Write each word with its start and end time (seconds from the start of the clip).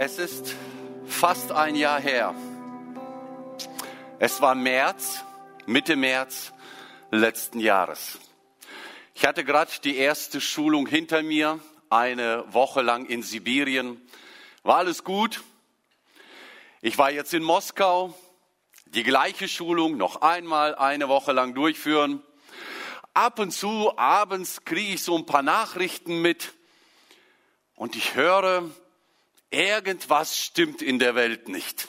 Es 0.00 0.16
ist 0.20 0.54
fast 1.08 1.50
ein 1.50 1.74
Jahr 1.74 2.00
her. 2.00 2.32
Es 4.20 4.40
war 4.40 4.54
März, 4.54 5.24
Mitte 5.66 5.96
März 5.96 6.52
letzten 7.10 7.58
Jahres. 7.58 8.20
Ich 9.16 9.26
hatte 9.26 9.44
gerade 9.44 9.72
die 9.82 9.96
erste 9.96 10.40
Schulung 10.40 10.86
hinter 10.86 11.24
mir, 11.24 11.58
eine 11.90 12.44
Woche 12.54 12.80
lang 12.80 13.06
in 13.06 13.24
Sibirien. 13.24 14.00
War 14.62 14.76
alles 14.76 15.02
gut. 15.02 15.42
Ich 16.80 16.96
war 16.96 17.10
jetzt 17.10 17.34
in 17.34 17.42
Moskau, 17.42 18.14
die 18.86 19.02
gleiche 19.02 19.48
Schulung 19.48 19.96
noch 19.96 20.22
einmal 20.22 20.76
eine 20.76 21.08
Woche 21.08 21.32
lang 21.32 21.54
durchführen. 21.54 22.22
Ab 23.14 23.40
und 23.40 23.50
zu 23.50 23.98
abends 23.98 24.64
kriege 24.64 24.94
ich 24.94 25.02
so 25.02 25.18
ein 25.18 25.26
paar 25.26 25.42
Nachrichten 25.42 26.22
mit 26.22 26.52
und 27.74 27.96
ich 27.96 28.14
höre, 28.14 28.70
irgendwas 29.50 30.38
stimmt 30.38 30.82
in 30.82 30.98
der 30.98 31.14
Welt 31.14 31.48
nicht. 31.48 31.88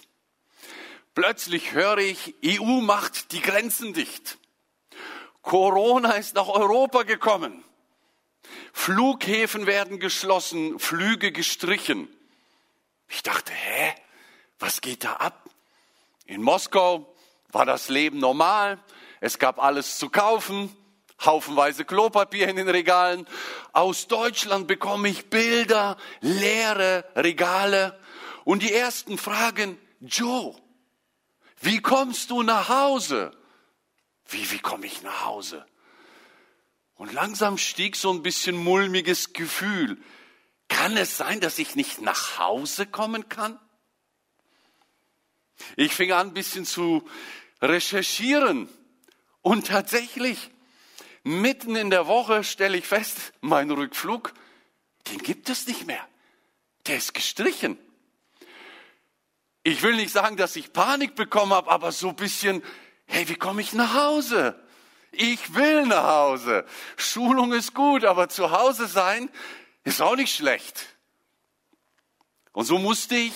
Plötzlich 1.15 1.73
höre 1.73 1.97
ich, 1.97 2.35
EU 2.45 2.81
macht 2.81 3.31
die 3.31 3.41
Grenzen 3.41 3.93
dicht. 3.93 4.37
Corona 5.41 6.13
ist 6.13 6.35
nach 6.35 6.47
Europa 6.47 7.03
gekommen. 7.03 7.63
Flughäfen 8.73 9.65
werden 9.65 9.99
geschlossen, 9.99 10.79
Flüge 10.79 11.31
gestrichen. 11.31 12.07
Ich 13.07 13.23
dachte, 13.23 13.51
hä, 13.51 13.95
was 14.59 14.81
geht 14.81 15.03
da 15.03 15.13
ab? 15.13 15.49
In 16.25 16.41
Moskau 16.41 17.13
war 17.51 17.65
das 17.65 17.89
Leben 17.89 18.19
normal, 18.19 18.79
es 19.19 19.39
gab 19.39 19.59
alles 19.59 19.97
zu 19.97 20.09
kaufen, 20.09 20.75
haufenweise 21.25 21.85
Klopapier 21.85 22.47
in 22.47 22.55
den 22.55 22.69
Regalen. 22.69 23.27
Aus 23.73 24.07
Deutschland 24.07 24.67
bekomme 24.67 25.09
ich 25.09 25.29
Bilder, 25.29 25.97
leere 26.21 27.05
Regale 27.15 27.99
und 28.45 28.63
die 28.63 28.73
ersten 28.73 29.17
fragen, 29.17 29.77
Joe, 29.99 30.55
wie 31.61 31.81
kommst 31.81 32.29
du 32.29 32.41
nach 32.43 32.69
Hause? 32.69 33.31
Wie, 34.27 34.49
wie 34.51 34.59
komme 34.59 34.85
ich 34.85 35.01
nach 35.01 35.25
Hause? 35.25 35.65
Und 36.95 37.13
langsam 37.13 37.57
stieg 37.57 37.95
so 37.95 38.11
ein 38.11 38.23
bisschen 38.23 38.55
mulmiges 38.55 39.33
Gefühl. 39.33 39.97
Kann 40.67 40.97
es 40.97 41.17
sein, 41.17 41.39
dass 41.39 41.57
ich 41.57 41.75
nicht 41.75 42.01
nach 42.01 42.37
Hause 42.37 42.85
kommen 42.85 43.27
kann? 43.27 43.59
Ich 45.75 45.93
fing 45.93 46.11
an, 46.11 46.27
ein 46.27 46.33
bisschen 46.33 46.65
zu 46.65 47.07
recherchieren. 47.61 48.69
Und 49.41 49.67
tatsächlich, 49.67 50.51
mitten 51.23 51.75
in 51.75 51.89
der 51.89 52.07
Woche 52.07 52.43
stelle 52.43 52.77
ich 52.77 52.87
fest, 52.87 53.33
mein 53.41 53.69
Rückflug, 53.69 54.33
den 55.11 55.19
gibt 55.19 55.49
es 55.49 55.67
nicht 55.67 55.85
mehr. 55.87 56.05
Der 56.87 56.97
ist 56.97 57.13
gestrichen. 57.13 57.77
Ich 59.63 59.83
will 59.83 59.95
nicht 59.95 60.11
sagen, 60.11 60.37
dass 60.37 60.55
ich 60.55 60.73
Panik 60.73 61.15
bekommen 61.15 61.53
habe, 61.53 61.69
aber 61.69 61.91
so 61.91 62.09
ein 62.09 62.15
bisschen, 62.15 62.63
hey, 63.05 63.27
wie 63.27 63.35
komme 63.35 63.61
ich 63.61 63.73
nach 63.73 63.93
Hause? 63.93 64.59
Ich 65.11 65.55
will 65.55 65.85
nach 65.85 66.03
Hause. 66.03 66.65
Schulung 66.97 67.51
ist 67.53 67.73
gut, 67.73 68.05
aber 68.05 68.29
zu 68.29 68.51
Hause 68.51 68.87
sein 68.87 69.29
ist 69.83 70.01
auch 70.01 70.15
nicht 70.15 70.35
schlecht. 70.35 70.97
Und 72.51 72.65
so 72.65 72.77
musste 72.77 73.15
ich 73.15 73.33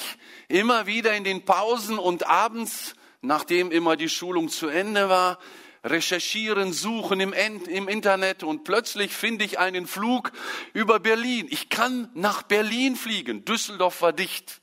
immer 0.48 0.86
wieder 0.86 1.16
in 1.16 1.24
den 1.24 1.46
Pausen 1.46 1.98
und 1.98 2.28
abends, 2.28 2.96
nachdem 3.22 3.72
immer 3.72 3.96
die 3.96 4.10
Schulung 4.10 4.50
zu 4.50 4.68
Ende 4.68 5.10
war, 5.10 5.40
recherchieren, 5.84 6.72
suchen 6.72 7.20
im, 7.20 7.34
im, 7.34 7.88
Internet 7.88 8.44
und 8.44 8.64
plötzlich 8.64 9.12
finde 9.12 9.44
ich 9.44 9.60
einen 9.60 9.86
Flug 9.86 10.32
über 10.74 11.00
Berlin. 11.00 11.48
Ich 11.50 11.70
kann 11.70 12.10
nach 12.14 12.44
Berlin 12.44 12.96
fliegen. 12.96 13.44
Düsseldorf 13.44 14.02
war 14.02 14.14
dicht. 14.14 14.62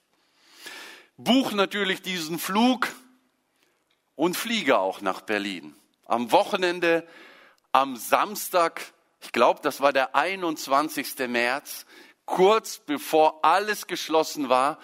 Buch 1.19 1.53
natürlich 1.53 2.01
diesen 2.01 2.39
Flug 2.39 2.89
und 4.15 4.37
fliege 4.37 4.79
auch 4.79 5.03
nach 5.03 5.21
Berlin. 5.21 5.75
Am 6.07 6.33
Wochenende, 6.33 7.07
am 7.73 7.97
Samstag, 7.97 8.81
ich 9.21 9.33
glaube, 9.33 9.61
das 9.63 9.83
war 9.83 9.93
der 9.93 10.15
21. 10.15 11.19
März, 11.29 11.85
kurz 12.25 12.79
bevor 12.79 13.45
alles 13.45 13.87
geschlossen 13.87 14.49
war, 14.49 14.79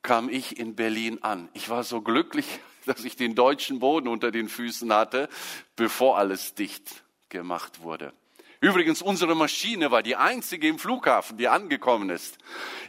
kam 0.00 0.30
ich 0.30 0.58
in 0.58 0.74
Berlin 0.74 1.22
an. 1.22 1.50
Ich 1.52 1.68
war 1.68 1.84
so 1.84 2.00
glücklich, 2.00 2.60
dass 2.86 3.04
ich 3.04 3.16
den 3.16 3.34
deutschen 3.34 3.78
Boden 3.78 4.08
unter 4.08 4.30
den 4.30 4.48
Füßen 4.48 4.92
hatte, 4.92 5.28
bevor 5.76 6.18
alles 6.18 6.54
dicht 6.54 7.04
gemacht 7.28 7.82
wurde. 7.82 8.12
Übrigens, 8.60 9.02
unsere 9.02 9.34
Maschine 9.34 9.90
war 9.90 10.04
die 10.04 10.14
einzige 10.14 10.68
im 10.68 10.78
Flughafen, 10.78 11.36
die 11.36 11.48
angekommen 11.48 12.10
ist. 12.10 12.38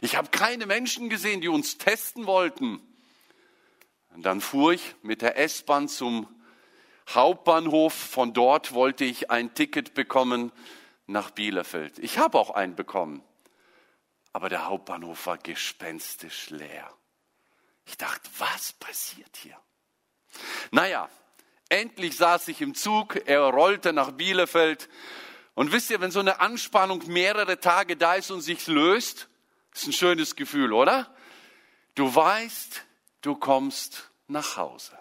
Ich 0.00 0.14
habe 0.14 0.28
keine 0.28 0.66
Menschen 0.66 1.08
gesehen, 1.08 1.40
die 1.40 1.48
uns 1.48 1.78
testen 1.78 2.26
wollten. 2.26 2.80
Und 4.14 4.22
dann 4.22 4.40
fuhr 4.40 4.72
ich 4.74 4.94
mit 5.02 5.20
der 5.20 5.36
S-Bahn 5.36 5.88
zum 5.88 6.28
Hauptbahnhof. 7.08 7.92
Von 7.92 8.32
dort 8.32 8.72
wollte 8.72 9.04
ich 9.04 9.32
ein 9.32 9.52
Ticket 9.54 9.94
bekommen 9.94 10.52
nach 11.08 11.30
Bielefeld. 11.32 11.98
Ich 11.98 12.18
habe 12.18 12.38
auch 12.38 12.50
einen 12.50 12.76
bekommen. 12.76 13.22
Aber 14.32 14.48
der 14.48 14.66
Hauptbahnhof 14.66 15.26
war 15.26 15.38
gespenstisch 15.38 16.50
leer. 16.50 16.88
Ich 17.86 17.96
dachte, 17.96 18.30
was 18.38 18.72
passiert 18.74 19.36
hier? 19.36 19.58
Naja, 20.70 21.08
endlich 21.68 22.16
saß 22.16 22.48
ich 22.48 22.60
im 22.60 22.74
Zug, 22.74 23.16
er 23.26 23.40
rollte 23.40 23.92
nach 23.92 24.12
Bielefeld. 24.12 24.88
Und 25.54 25.72
wisst 25.72 25.90
ihr, 25.90 26.00
wenn 26.00 26.10
so 26.10 26.20
eine 26.20 26.40
Anspannung 26.40 27.02
mehrere 27.06 27.60
Tage 27.60 27.96
da 27.96 28.14
ist 28.14 28.30
und 28.30 28.40
sich 28.40 28.66
löst, 28.66 29.28
ist 29.74 29.86
ein 29.86 29.92
schönes 29.92 30.36
Gefühl, 30.36 30.72
oder? 30.72 31.14
Du 31.94 32.12
weißt, 32.12 32.82
du 33.22 33.36
kommst 33.36 34.10
nach 34.26 34.56
Hause. 34.56 34.98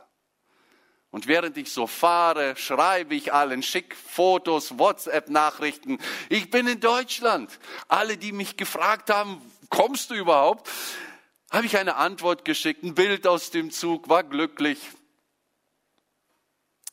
Und 1.13 1.27
während 1.27 1.57
ich 1.57 1.71
so 1.71 1.85
fahre, 1.85 2.55
schreibe 2.55 3.13
ich 3.13 3.33
allen 3.33 3.61
schick 3.61 3.95
Fotos, 3.95 4.79
WhatsApp-Nachrichten. 4.79 5.99
Ich 6.29 6.49
bin 6.49 6.65
in 6.65 6.79
Deutschland. 6.79 7.59
Alle, 7.87 8.17
die 8.17 8.31
mich 8.31 8.57
gefragt 8.57 9.11
haben, 9.11 9.39
kommst 9.69 10.09
du 10.09 10.15
überhaupt? 10.15 10.71
Habe 11.51 11.67
ich 11.67 11.77
eine 11.77 11.97
Antwort 11.97 12.45
geschickt, 12.45 12.83
ein 12.83 12.95
Bild 12.95 13.27
aus 13.27 13.51
dem 13.51 13.69
Zug, 13.69 14.09
war 14.09 14.23
glücklich. 14.23 14.79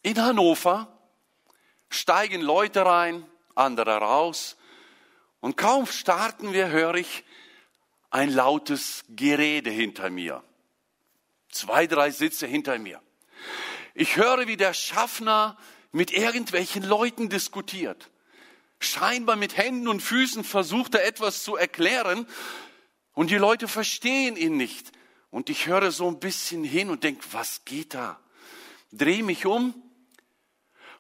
In 0.03 0.23
Hannover 0.23 0.89
steigen 1.91 2.41
Leute 2.41 2.87
rein, 2.87 3.27
andere 3.55 3.99
raus. 3.99 4.57
Und 5.41 5.57
kaum 5.57 5.87
starten 5.87 6.53
wir, 6.53 6.69
höre 6.69 6.95
ich 6.95 7.25
ein 8.11 8.31
lautes 8.31 9.05
Gerede 9.09 9.71
hinter 9.71 10.11
mir. 10.11 10.43
Zwei, 11.51 11.87
drei 11.87 12.11
Sitze 12.11 12.47
hinter 12.47 12.79
mir. 12.79 13.01
Ich 13.95 14.17
höre, 14.17 14.47
wie 14.47 14.57
der 14.57 14.73
Schaffner 14.73 15.59
mit 15.93 16.13
irgendwelchen 16.13 16.83
Leuten 16.83 17.29
diskutiert. 17.29 18.11
Scheinbar 18.79 19.37
mit 19.37 19.57
Händen 19.57 19.89
und 19.89 20.01
Füßen 20.01 20.45
versucht 20.45 20.95
er 20.95 21.05
etwas 21.05 21.43
zu 21.43 21.57
erklären 21.57 22.27
und 23.13 23.31
die 23.31 23.37
Leute 23.37 23.69
verstehen 23.69 24.37
ihn 24.37 24.57
nicht. 24.57 24.93
Und 25.31 25.51
ich 25.51 25.67
höre 25.67 25.91
so 25.91 26.09
ein 26.09 26.19
bisschen 26.19 26.65
hin 26.65 26.89
und 26.89 27.05
denke, 27.05 27.25
was 27.33 27.65
geht 27.65 27.95
da? 27.95 28.19
Dreh 28.93 29.23
mich 29.23 29.45
um 29.45 29.75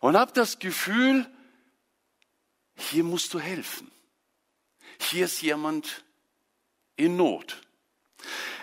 und 0.01 0.17
habe 0.17 0.33
das 0.33 0.59
Gefühl, 0.59 1.31
hier 2.77 3.05
musst 3.05 3.33
du 3.35 3.39
helfen. 3.39 3.91
Hier 4.99 5.27
ist 5.27 5.41
jemand 5.41 6.05
in 6.97 7.17
Not. 7.17 7.61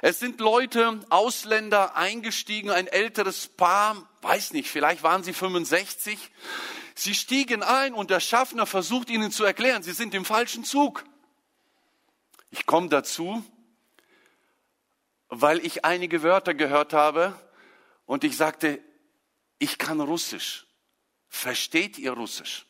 Es 0.02 0.20
sind 0.20 0.40
Leute, 0.40 1.00
Ausländer 1.10 1.96
eingestiegen, 1.96 2.70
ein 2.70 2.88
älteres 2.88 3.48
Paar, 3.48 4.08
weiß 4.22 4.54
nicht, 4.54 4.70
vielleicht 4.70 5.02
waren 5.02 5.24
sie 5.24 5.34
65. 5.34 6.20
Sie 6.94 7.16
stiegen 7.16 7.64
ein 7.64 7.94
und 7.94 8.10
der 8.10 8.20
Schaffner 8.20 8.66
versucht 8.66 9.10
ihnen 9.10 9.32
zu 9.32 9.44
erklären, 9.44 9.84
sie 9.84 9.94
sind 9.94 10.14
im 10.14 10.26
falschen 10.26 10.64
Zug. 10.64 11.04
Ich 12.50 12.66
komme 12.66 12.90
dazu, 12.90 13.44
weil 15.30 15.66
ich 15.66 15.84
einige 15.86 16.24
Wörter 16.24 16.54
gehört 16.54 16.94
habe 16.94 17.40
und 18.06 18.24
ich 18.24 18.38
sagte, 18.38 18.80
ich 19.60 19.78
kann 19.78 20.00
Russisch. 20.00 20.67
Versteht 21.30 21.98
ihr 21.98 22.12
Russisch? 22.12 22.66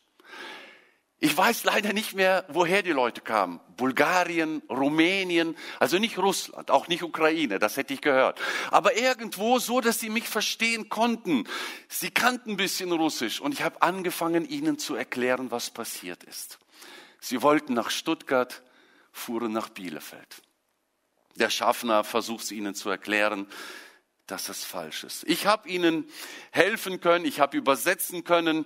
Ich 1.20 1.36
weiß 1.36 1.64
leider 1.64 1.92
nicht 1.92 2.14
mehr, 2.14 2.44
woher 2.48 2.82
die 2.82 2.92
Leute 2.92 3.20
kamen. 3.20 3.60
Bulgarien, 3.76 4.62
Rumänien, 4.70 5.56
also 5.80 5.98
nicht 5.98 6.16
Russland, 6.16 6.70
auch 6.70 6.86
nicht 6.86 7.02
Ukraine, 7.02 7.58
das 7.58 7.76
hätte 7.76 7.92
ich 7.92 8.00
gehört. 8.00 8.40
Aber 8.70 8.96
irgendwo 8.96 9.58
so, 9.58 9.80
dass 9.80 9.98
sie 9.98 10.10
mich 10.10 10.28
verstehen 10.28 10.88
konnten. 10.88 11.48
Sie 11.88 12.12
kannten 12.12 12.52
ein 12.52 12.56
bisschen 12.56 12.92
Russisch 12.92 13.40
und 13.40 13.52
ich 13.52 13.62
habe 13.62 13.82
angefangen, 13.82 14.48
ihnen 14.48 14.78
zu 14.78 14.94
erklären, 14.94 15.50
was 15.50 15.70
passiert 15.70 16.22
ist. 16.22 16.60
Sie 17.20 17.42
wollten 17.42 17.74
nach 17.74 17.90
Stuttgart, 17.90 18.62
fuhren 19.10 19.52
nach 19.52 19.70
Bielefeld. 19.70 20.42
Der 21.34 21.50
Schaffner 21.50 22.04
versucht 22.04 22.44
es 22.44 22.52
ihnen 22.52 22.76
zu 22.76 22.90
erklären, 22.90 23.48
dass 24.28 24.48
es 24.48 24.62
falsch 24.62 25.04
ist. 25.04 25.24
Ich 25.26 25.46
habe 25.46 25.68
ihnen 25.68 26.08
helfen 26.52 27.00
können, 27.00 27.24
ich 27.24 27.40
habe 27.40 27.56
übersetzen 27.56 28.24
können. 28.24 28.64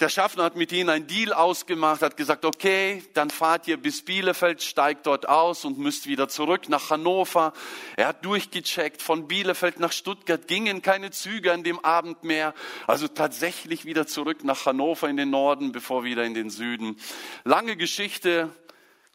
Der 0.00 0.08
Schaffner 0.08 0.42
hat 0.42 0.56
mit 0.56 0.72
ihnen 0.72 0.90
einen 0.90 1.06
Deal 1.06 1.32
ausgemacht, 1.32 2.02
hat 2.02 2.16
gesagt, 2.16 2.44
okay, 2.44 3.04
dann 3.14 3.30
fahrt 3.30 3.68
ihr 3.68 3.76
bis 3.76 4.04
Bielefeld, 4.04 4.60
steigt 4.60 5.06
dort 5.06 5.28
aus 5.28 5.64
und 5.64 5.78
müsst 5.78 6.08
wieder 6.08 6.28
zurück 6.28 6.68
nach 6.68 6.90
Hannover. 6.90 7.52
Er 7.96 8.08
hat 8.08 8.24
durchgecheckt, 8.24 9.00
von 9.00 9.28
Bielefeld 9.28 9.78
nach 9.78 9.92
Stuttgart 9.92 10.48
gingen 10.48 10.82
keine 10.82 11.12
Züge 11.12 11.52
an 11.52 11.62
dem 11.62 11.78
Abend 11.84 12.24
mehr. 12.24 12.54
Also 12.88 13.06
tatsächlich 13.06 13.84
wieder 13.84 14.08
zurück 14.08 14.42
nach 14.42 14.66
Hannover 14.66 15.08
in 15.08 15.16
den 15.16 15.30
Norden, 15.30 15.70
bevor 15.70 16.02
wieder 16.02 16.24
in 16.24 16.34
den 16.34 16.50
Süden. 16.50 16.98
Lange 17.44 17.76
Geschichte, 17.76 18.50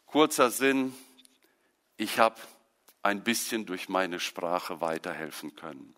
kurzer 0.06 0.50
Sinn. 0.50 0.94
Ich 1.98 2.18
habe 2.18 2.36
ein 3.02 3.22
bisschen 3.22 3.66
durch 3.66 3.88
meine 3.88 4.20
Sprache 4.20 4.80
weiterhelfen 4.80 5.56
können. 5.56 5.94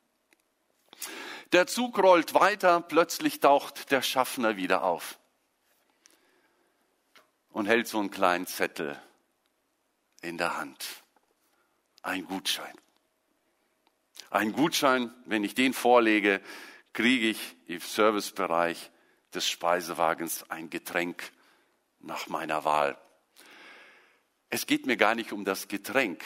Der 1.53 1.67
Zug 1.67 1.99
rollt 1.99 2.35
weiter, 2.35 2.81
plötzlich 2.81 3.41
taucht 3.41 3.91
der 3.91 4.03
Schaffner 4.03 4.57
wieder 4.57 4.85
auf 4.85 5.19
und 7.51 7.67
hält 7.67 7.89
so 7.89 7.99
einen 7.99 8.11
kleinen 8.11 8.47
Zettel 8.47 9.01
in 10.23 10.39
der 10.39 10.57
Hand. 10.57 11.03
Ein 12.03 12.25
Gutschein. 12.25 12.75
Ein 14.31 14.53
Gutschein, 14.53 15.13
wenn 15.27 15.45
ich 15.45 15.55
den 15.55 15.75
vorlege, 15.75 16.41
kriege 16.95 17.29
ich 17.29 17.57
im 17.67 17.81
Servicebereich 17.81 18.91
des 19.35 19.49
Speisewagens 19.49 20.51
ein 20.51 20.71
Getränk 20.71 21.33
nach 22.01 22.29
meiner 22.29 22.65
Wahl. 22.65 22.99
Es 24.49 24.67
geht 24.67 24.87
mir 24.87 24.97
gar 24.97 25.15
nicht 25.15 25.33
um 25.33 25.45
das 25.45 25.69
Getränk, 25.69 26.23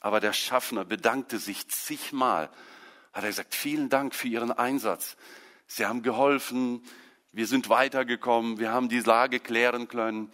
aber 0.00 0.20
der 0.20 0.32
Schaffner 0.32 0.84
bedankte 0.84 1.38
sich 1.38 1.68
zigmal 1.68 2.50
hat 3.16 3.24
er 3.24 3.30
gesagt, 3.30 3.54
vielen 3.54 3.88
Dank 3.88 4.14
für 4.14 4.28
Ihren 4.28 4.52
Einsatz. 4.52 5.16
Sie 5.66 5.86
haben 5.86 6.02
geholfen, 6.02 6.84
wir 7.32 7.46
sind 7.46 7.70
weitergekommen, 7.70 8.58
wir 8.58 8.72
haben 8.72 8.90
die 8.90 9.00
Lage 9.00 9.40
klären 9.40 9.88
können. 9.88 10.30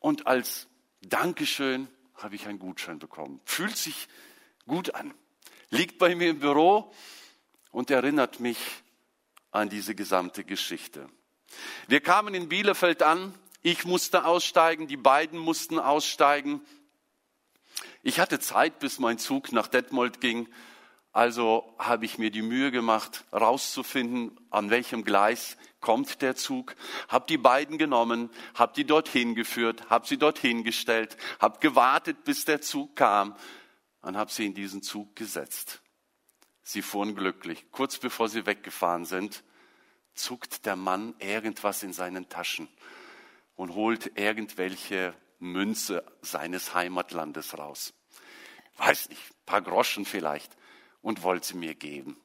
Und 0.00 0.26
als 0.26 0.66
Dankeschön 1.02 1.86
habe 2.16 2.34
ich 2.34 2.48
einen 2.48 2.58
Gutschein 2.58 2.98
bekommen. 2.98 3.40
Fühlt 3.44 3.76
sich 3.76 4.08
gut 4.66 4.96
an. 4.96 5.14
Liegt 5.70 5.98
bei 5.98 6.16
mir 6.16 6.30
im 6.30 6.40
Büro 6.40 6.92
und 7.70 7.88
erinnert 7.88 8.40
mich 8.40 8.58
an 9.52 9.68
diese 9.68 9.94
gesamte 9.94 10.42
Geschichte. 10.42 11.08
Wir 11.86 12.00
kamen 12.00 12.34
in 12.34 12.48
Bielefeld 12.48 13.04
an. 13.04 13.32
Ich 13.62 13.84
musste 13.84 14.24
aussteigen, 14.24 14.88
die 14.88 14.96
beiden 14.96 15.38
mussten 15.38 15.78
aussteigen. 15.78 16.62
Ich 18.02 18.18
hatte 18.18 18.40
Zeit, 18.40 18.80
bis 18.80 18.98
mein 18.98 19.18
Zug 19.18 19.52
nach 19.52 19.68
Detmold 19.68 20.20
ging. 20.20 20.48
Also 21.12 21.74
habe 21.78 22.04
ich 22.04 22.18
mir 22.18 22.30
die 22.30 22.42
Mühe 22.42 22.70
gemacht, 22.70 23.24
rauszufinden, 23.32 24.40
an 24.50 24.70
welchem 24.70 25.04
Gleis 25.04 25.56
kommt 25.80 26.22
der 26.22 26.34
Zug, 26.36 26.74
habe 27.08 27.26
die 27.28 27.36
beiden 27.36 27.76
genommen, 27.76 28.30
habe 28.54 28.72
die 28.74 28.84
dorthin 28.84 29.34
geführt, 29.34 29.90
habe 29.90 30.06
sie 30.06 30.16
dorthin 30.16 30.64
gestellt, 30.64 31.16
habe 31.38 31.58
gewartet, 31.58 32.24
bis 32.24 32.44
der 32.44 32.62
Zug 32.62 32.96
kam 32.96 33.36
und 34.00 34.16
habe 34.16 34.30
sie 34.32 34.46
in 34.46 34.54
diesen 34.54 34.82
Zug 34.82 35.14
gesetzt. 35.14 35.82
Sie 36.62 36.82
fuhren 36.82 37.14
glücklich. 37.14 37.66
Kurz 37.72 37.98
bevor 37.98 38.28
sie 38.28 38.46
weggefahren 38.46 39.04
sind, 39.04 39.44
zuckt 40.14 40.64
der 40.64 40.76
Mann 40.76 41.14
irgendwas 41.18 41.82
in 41.82 41.92
seinen 41.92 42.28
Taschen 42.28 42.68
und 43.54 43.74
holt 43.74 44.18
irgendwelche 44.18 45.14
Münze 45.42 46.04
seines 46.22 46.74
Heimatlandes 46.74 47.58
raus. 47.58 47.92
Weiß 48.78 49.08
nicht, 49.10 49.20
paar 49.44 49.60
Groschen 49.60 50.04
vielleicht 50.04 50.56
und 51.02 51.22
wollte 51.22 51.48
sie 51.48 51.56
mir 51.56 51.74
geben. 51.74 52.16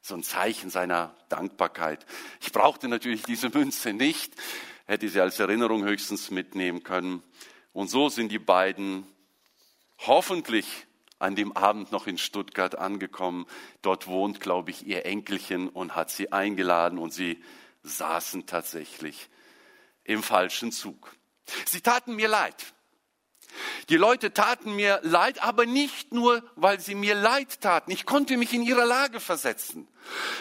So 0.00 0.14
ein 0.14 0.22
Zeichen 0.22 0.70
seiner 0.70 1.14
Dankbarkeit. 1.28 2.06
Ich 2.40 2.52
brauchte 2.52 2.88
natürlich 2.88 3.22
diese 3.22 3.50
Münze 3.50 3.92
nicht, 3.92 4.34
hätte 4.86 5.08
sie 5.08 5.20
als 5.20 5.38
Erinnerung 5.38 5.84
höchstens 5.84 6.30
mitnehmen 6.30 6.82
können. 6.82 7.22
Und 7.72 7.88
so 7.88 8.08
sind 8.08 8.30
die 8.30 8.38
beiden 8.38 9.06
hoffentlich 9.98 10.86
an 11.18 11.36
dem 11.36 11.56
Abend 11.56 11.92
noch 11.92 12.06
in 12.06 12.18
Stuttgart 12.18 12.76
angekommen. 12.76 13.46
Dort 13.80 14.06
wohnt, 14.06 14.40
glaube 14.40 14.70
ich, 14.70 14.86
ihr 14.86 15.06
Enkelchen 15.06 15.68
und 15.68 15.94
hat 15.94 16.10
sie 16.10 16.32
eingeladen 16.32 16.98
und 16.98 17.12
sie 17.12 17.42
saßen 17.84 18.46
tatsächlich 18.46 19.28
im 20.04 20.22
falschen 20.22 20.72
Zug. 20.72 21.14
Sie 21.66 21.80
taten 21.80 22.14
mir 22.16 22.28
leid. 22.28 22.54
Die 23.88 23.96
Leute 23.96 24.32
taten 24.32 24.74
mir 24.74 25.00
leid, 25.02 25.42
aber 25.42 25.66
nicht 25.66 26.12
nur, 26.12 26.42
weil 26.56 26.80
sie 26.80 26.94
mir 26.94 27.14
leid 27.14 27.60
taten. 27.60 27.90
Ich 27.90 28.06
konnte 28.06 28.36
mich 28.36 28.54
in 28.54 28.62
ihre 28.62 28.84
Lage 28.84 29.20
versetzen. 29.20 29.88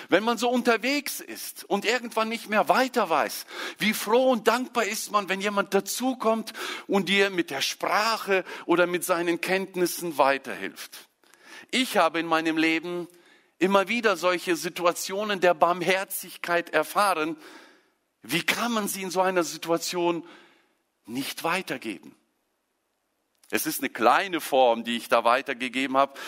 Wenn 0.10 0.24
man 0.24 0.38
so 0.38 0.50
unterwegs 0.50 1.20
ist 1.20 1.66
und 1.66 1.86
irgendwann 1.86 2.30
nicht 2.30 2.50
mehr 2.50 2.70
weiter 2.70 3.10
weiß, 3.10 3.46
wie 3.80 3.94
froh 3.94 4.32
und 4.32 4.48
dankbar 4.48 4.86
ist 4.86 5.12
man, 5.12 5.30
wenn 5.30 5.42
jemand 5.42 5.74
dazukommt 5.74 6.54
und 6.88 7.10
dir 7.10 7.30
mit 7.30 7.50
der 7.50 7.62
Sprache 7.62 8.44
oder 8.66 8.88
mit 8.88 9.04
seinen 9.04 9.42
Kenntnissen 9.42 10.18
weiterhilft. 10.18 11.10
Ich 11.72 11.98
habe 11.98 12.20
in 12.20 12.28
meinem 12.28 12.58
Leben 12.58 13.08
immer 13.60 13.88
wieder 13.88 14.18
solche 14.18 14.56
Situationen 14.56 15.40
der 15.40 15.54
Barmherzigkeit 15.54 16.72
erfahren. 16.72 17.38
Wie 18.24 18.44
kann 18.44 18.72
man 18.72 18.88
sie 18.88 19.04
in 19.04 19.12
so 19.12 19.22
einer 19.22 19.44
Situation 19.44 20.24
nicht 21.12 21.44
weitergeben? 21.44 22.16
Es 23.50 23.66
ist 23.66 23.82
eine 23.82 23.90
kleine 23.90 24.40
Form, 24.40 24.84
die 24.84 24.98
ich 24.98 25.10
da 25.10 25.24
weitergegeben 25.24 25.98
habe, 25.98 26.20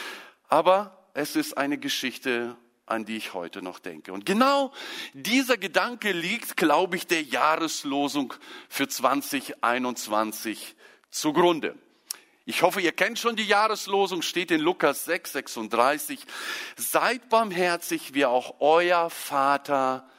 aber 0.49 1.09
es 1.13 1.35
ist 1.35 1.57
eine 1.57 1.77
Geschichte, 1.77 2.57
an 2.85 3.05
die 3.05 3.15
ich 3.15 3.33
heute 3.33 3.61
noch 3.61 3.79
denke. 3.79 4.11
Und 4.11 4.25
genau 4.25 4.73
dieser 5.13 5.57
Gedanke 5.57 6.11
liegt, 6.11 6.57
glaube 6.57 6.97
ich, 6.97 7.07
der 7.07 7.23
Jahreslosung 7.23 8.33
für 8.67 8.87
2021 8.87 10.75
zugrunde. 11.09 11.77
Ich 12.45 12.61
hoffe, 12.61 12.81
ihr 12.81 12.91
kennt 12.91 13.19
schon 13.19 13.37
die 13.37 13.45
Jahreslosung, 13.45 14.21
steht 14.21 14.51
in 14.51 14.59
Lukas 14.59 15.05
6, 15.05 15.31
36. 15.31 16.19
Seid 16.75 17.29
barmherzig, 17.29 18.13
wie 18.13 18.25
auch 18.25 18.59
euer 18.59 19.09
Vater 19.09 20.09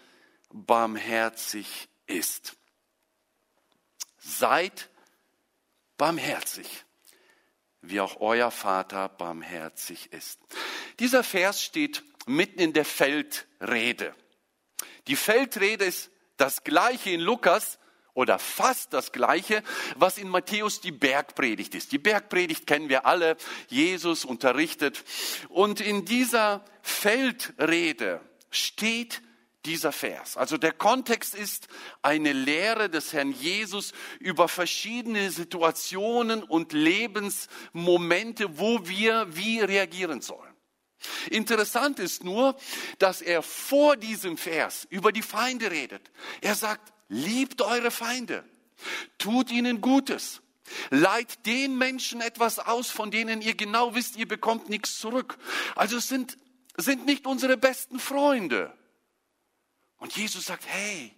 barmherzig 0.51 1.89
ist. 2.07 2.57
Seid 4.25 4.89
barmherzig 5.97 6.85
wie 7.89 8.01
auch 8.01 8.21
euer 8.21 8.51
Vater 8.51 9.09
barmherzig 9.09 10.13
ist. 10.13 10.41
Dieser 11.01 11.23
Vers 11.25 11.63
steht 11.63 12.03
mitten 12.27 12.61
in 12.61 12.73
der 12.73 12.85
Feldrede. 12.85 14.15
Die 15.07 15.17
Feldrede 15.17 15.85
ist 15.85 16.11
das 16.37 16.65
gleiche 16.65 17.11
in 17.11 17.21
Lukas 17.21 17.79
oder 18.15 18.39
fast 18.39 18.93
das 18.93 19.13
gleiche, 19.13 19.63
was 19.97 20.19
in 20.19 20.29
Matthäus 20.29 20.81
die 20.81 20.93
Bergpredigt 20.93 21.75
ist. 21.75 21.93
Die 21.93 21.99
Bergpredigt 21.99 22.67
kennen 22.67 22.89
wir 22.89 23.07
alle. 23.07 23.37
Jesus 23.69 24.25
unterrichtet. 24.25 25.05
Und 25.49 25.81
in 25.81 26.05
dieser 26.05 26.65
Feldrede 26.81 28.21
steht 28.51 29.21
dieser 29.67 29.93
Vers. 29.93 30.37
Also 30.37 30.59
der 30.59 30.73
Kontext 30.73 31.35
ist 31.35 31.69
eine 32.03 32.33
Lehre 32.33 32.91
des 32.91 33.13
Herrn 33.13 33.33
Jesus 33.33 33.93
über 34.21 34.49
verschiedene 34.49 35.31
Situationen 35.31 36.43
und 36.43 36.73
Lebensmomente, 36.73 38.59
wo 38.59 38.87
wir 38.87 39.27
wie 39.35 39.61
reagieren 39.61 40.21
sollen. 40.21 40.55
Interessant 41.31 41.99
ist 41.99 42.25
nur, 42.25 42.57
dass 42.99 43.21
er 43.21 43.43
vor 43.43 43.97
diesem 43.97 44.37
Vers 44.37 44.87
über 44.91 45.13
die 45.13 45.23
Feinde 45.23 45.71
redet. 45.71 46.11
Er 46.41 46.55
sagt, 46.55 46.93
liebt 47.09 47.61
eure 47.61 47.91
Feinde, 47.91 48.45
tut 49.19 49.51
ihnen 49.51 49.81
Gutes, 49.81 50.41
leiht 50.91 51.45
den 51.47 51.77
Menschen 51.77 52.21
etwas 52.21 52.59
aus, 52.59 52.91
von 52.91 53.11
denen 53.11 53.43
ihr 53.43 53.55
genau 53.55 53.95
wisst, 53.95 54.17
ihr 54.17 54.29
bekommt 54.29 54.71
nichts 54.71 54.99
zurück. 54.99 55.37
Also 55.75 55.99
es 55.99 56.09
sind, 56.09 56.39
sind 56.77 57.05
nicht 57.05 57.27
unsere 57.27 57.57
besten 57.57 57.99
Freunde 57.99 58.73
und 60.05 60.15
Jesus 60.15 60.45
sagt, 60.45 60.67
hey, 60.67 61.17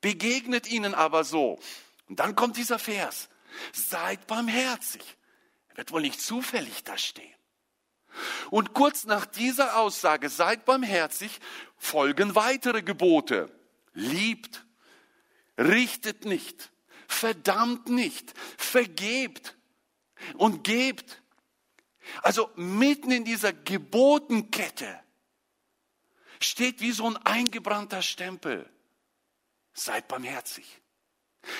begegnet 0.00 0.70
ihnen 0.70 0.94
aber 0.94 1.24
so. 1.24 1.58
Und 2.08 2.20
dann 2.20 2.36
kommt 2.36 2.56
dieser 2.56 2.78
Vers, 2.78 3.28
seid 3.72 4.28
barmherzig. 4.28 5.02
Er 5.70 5.78
wird 5.78 5.90
wohl 5.90 6.02
nicht 6.02 6.20
zufällig 6.20 6.84
da 6.84 6.96
stehen. 6.96 7.34
Und 8.50 8.72
kurz 8.72 9.04
nach 9.04 9.26
dieser 9.26 9.78
Aussage, 9.78 10.28
seid 10.28 10.64
barmherzig, 10.64 11.40
folgen 11.76 12.36
weitere 12.36 12.82
Gebote. 12.82 13.50
Liebt, 13.94 14.64
richtet 15.58 16.24
nicht, 16.24 16.70
verdammt 17.08 17.88
nicht, 17.88 18.32
vergebt 18.56 19.56
und 20.36 20.62
gebt. 20.62 21.20
Also 22.22 22.48
mitten 22.54 23.10
in 23.10 23.24
dieser 23.24 23.52
Gebotenkette 23.52 25.00
steht 26.40 26.80
wie 26.80 26.92
so 26.92 27.06
ein 27.06 27.16
eingebrannter 27.18 28.02
Stempel. 28.02 28.68
Seid 29.72 30.08
barmherzig. 30.08 30.80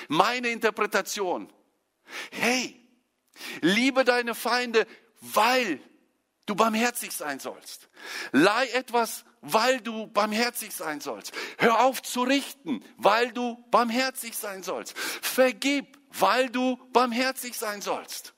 Meine 0.08 0.48
Interpretation. 0.48 1.52
Hey, 2.30 2.80
liebe 3.60 4.04
deine 4.04 4.34
Feinde, 4.34 4.86
weil 5.20 5.80
du 6.46 6.54
barmherzig 6.54 7.12
sein 7.12 7.38
sollst. 7.38 7.88
Leih 8.32 8.68
etwas, 8.68 9.24
weil 9.40 9.80
du 9.80 10.06
barmherzig 10.08 10.72
sein 10.74 11.00
sollst. 11.00 11.32
Hör 11.58 11.80
auf 11.80 12.02
zu 12.02 12.22
richten, 12.22 12.84
weil 12.96 13.32
du 13.32 13.56
barmherzig 13.70 14.36
sein 14.36 14.62
sollst. 14.62 14.98
Vergib, 14.98 15.98
weil 16.10 16.50
du 16.50 16.76
barmherzig 16.92 17.56
sein 17.56 17.82
sollst. 17.82 18.34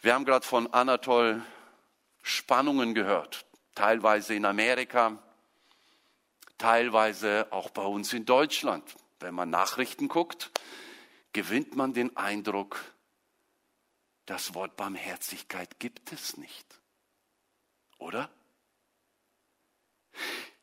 Wir 0.00 0.14
haben 0.14 0.24
gerade 0.24 0.46
von 0.46 0.72
Anatol 0.72 1.42
Spannungen 2.22 2.94
gehört, 2.94 3.44
teilweise 3.74 4.34
in 4.34 4.44
Amerika, 4.44 5.18
teilweise 6.58 7.48
auch 7.50 7.70
bei 7.70 7.82
uns 7.82 8.12
in 8.12 8.24
Deutschland. 8.24 8.84
Wenn 9.20 9.34
man 9.34 9.50
Nachrichten 9.50 10.08
guckt, 10.08 10.50
gewinnt 11.32 11.76
man 11.76 11.92
den 11.92 12.16
Eindruck, 12.16 12.80
das 14.26 14.54
Wort 14.54 14.76
Barmherzigkeit 14.76 15.78
gibt 15.80 16.12
es 16.12 16.36
nicht. 16.36 16.66
Oder? 17.98 18.30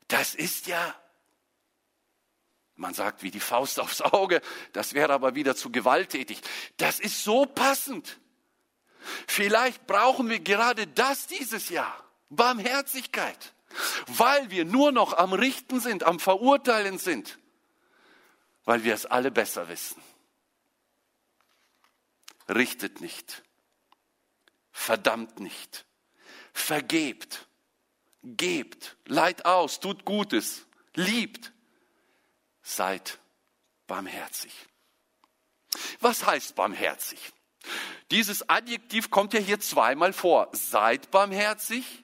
Das 0.08 0.36
ist 0.36 0.68
ja, 0.68 0.96
man 2.75 2.94
sagt 2.94 3.22
wie 3.22 3.32
die 3.32 3.39
Faust 3.39 3.80
aufs 3.80 4.01
Auge, 4.01 4.42
das 4.74 4.94
wäre 4.94 5.13
aber 5.13 5.36
wieder 5.36 5.56
zu 5.56 5.72
gewalttätig. 5.72 6.42
Das 6.78 7.00
ist 7.00 7.24
so 7.24 7.46
passend. 7.46 8.20
Vielleicht 9.27 9.88
brauchen 9.88 10.29
wir 10.29 10.39
gerade 10.39 10.88
das 10.88 11.27
dieses 11.27 11.70
Jahr. 11.70 12.03
Barmherzigkeit. 12.29 13.53
Weil 14.08 14.50
wir 14.50 14.65
nur 14.65 14.91
noch 14.91 15.13
am 15.13 15.34
Richten 15.34 15.79
sind, 15.79 16.03
am 16.03 16.20
Verurteilen 16.20 16.98
sind. 16.98 17.38
Weil 18.65 18.84
wir 18.84 18.94
es 18.94 19.06
alle 19.06 19.32
besser 19.32 19.68
wissen. 19.68 20.01
Richtet 22.50 23.01
nicht. 23.01 23.44
Verdammt 24.72 25.39
nicht. 25.39 25.86
Vergebt. 26.53 27.48
Gebt. 28.24 28.98
Leid 29.06 29.46
aus. 29.46 29.79
Tut 29.79 30.06
Gutes. 30.06 30.65
Liebt. 30.96 31.51
Seid 32.63 33.20
barmherzig. 33.88 34.53
Was 36.00 36.25
heißt 36.25 36.56
barmherzig? 36.56 37.34
Dieses 38.12 38.50
Adjektiv 38.50 39.12
kommt 39.12 39.34
ja 39.34 39.39
hier 39.39 39.60
zweimal 39.60 40.13
vor. 40.13 40.50
Seid 40.51 41.12
barmherzig, 41.12 42.04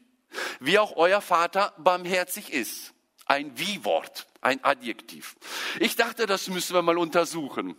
wie 0.59 0.77
auch 0.79 0.95
euer 0.95 1.21
Vater 1.21 1.73
barmherzig 1.77 2.51
ist. 2.51 2.93
Ein 3.25 3.57
Wie-Wort, 3.57 4.27
ein 4.41 4.63
Adjektiv. 4.63 5.35
Ich 5.79 5.95
dachte, 5.95 6.27
das 6.27 6.47
müssen 6.47 6.75
wir 6.75 6.81
mal 6.83 6.97
untersuchen. 6.97 7.75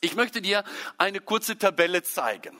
Ich 0.00 0.14
möchte 0.14 0.42
dir 0.42 0.64
eine 0.98 1.20
kurze 1.20 1.56
Tabelle 1.56 2.02
zeigen. 2.02 2.58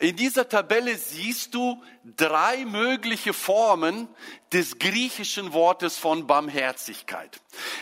In 0.00 0.14
dieser 0.14 0.48
Tabelle 0.48 0.96
siehst 0.96 1.54
du 1.54 1.82
drei 2.04 2.64
mögliche 2.66 3.32
Formen 3.32 4.06
des 4.52 4.78
griechischen 4.78 5.52
Wortes 5.52 5.96
von 5.96 6.26
Barmherzigkeit. 6.26 7.40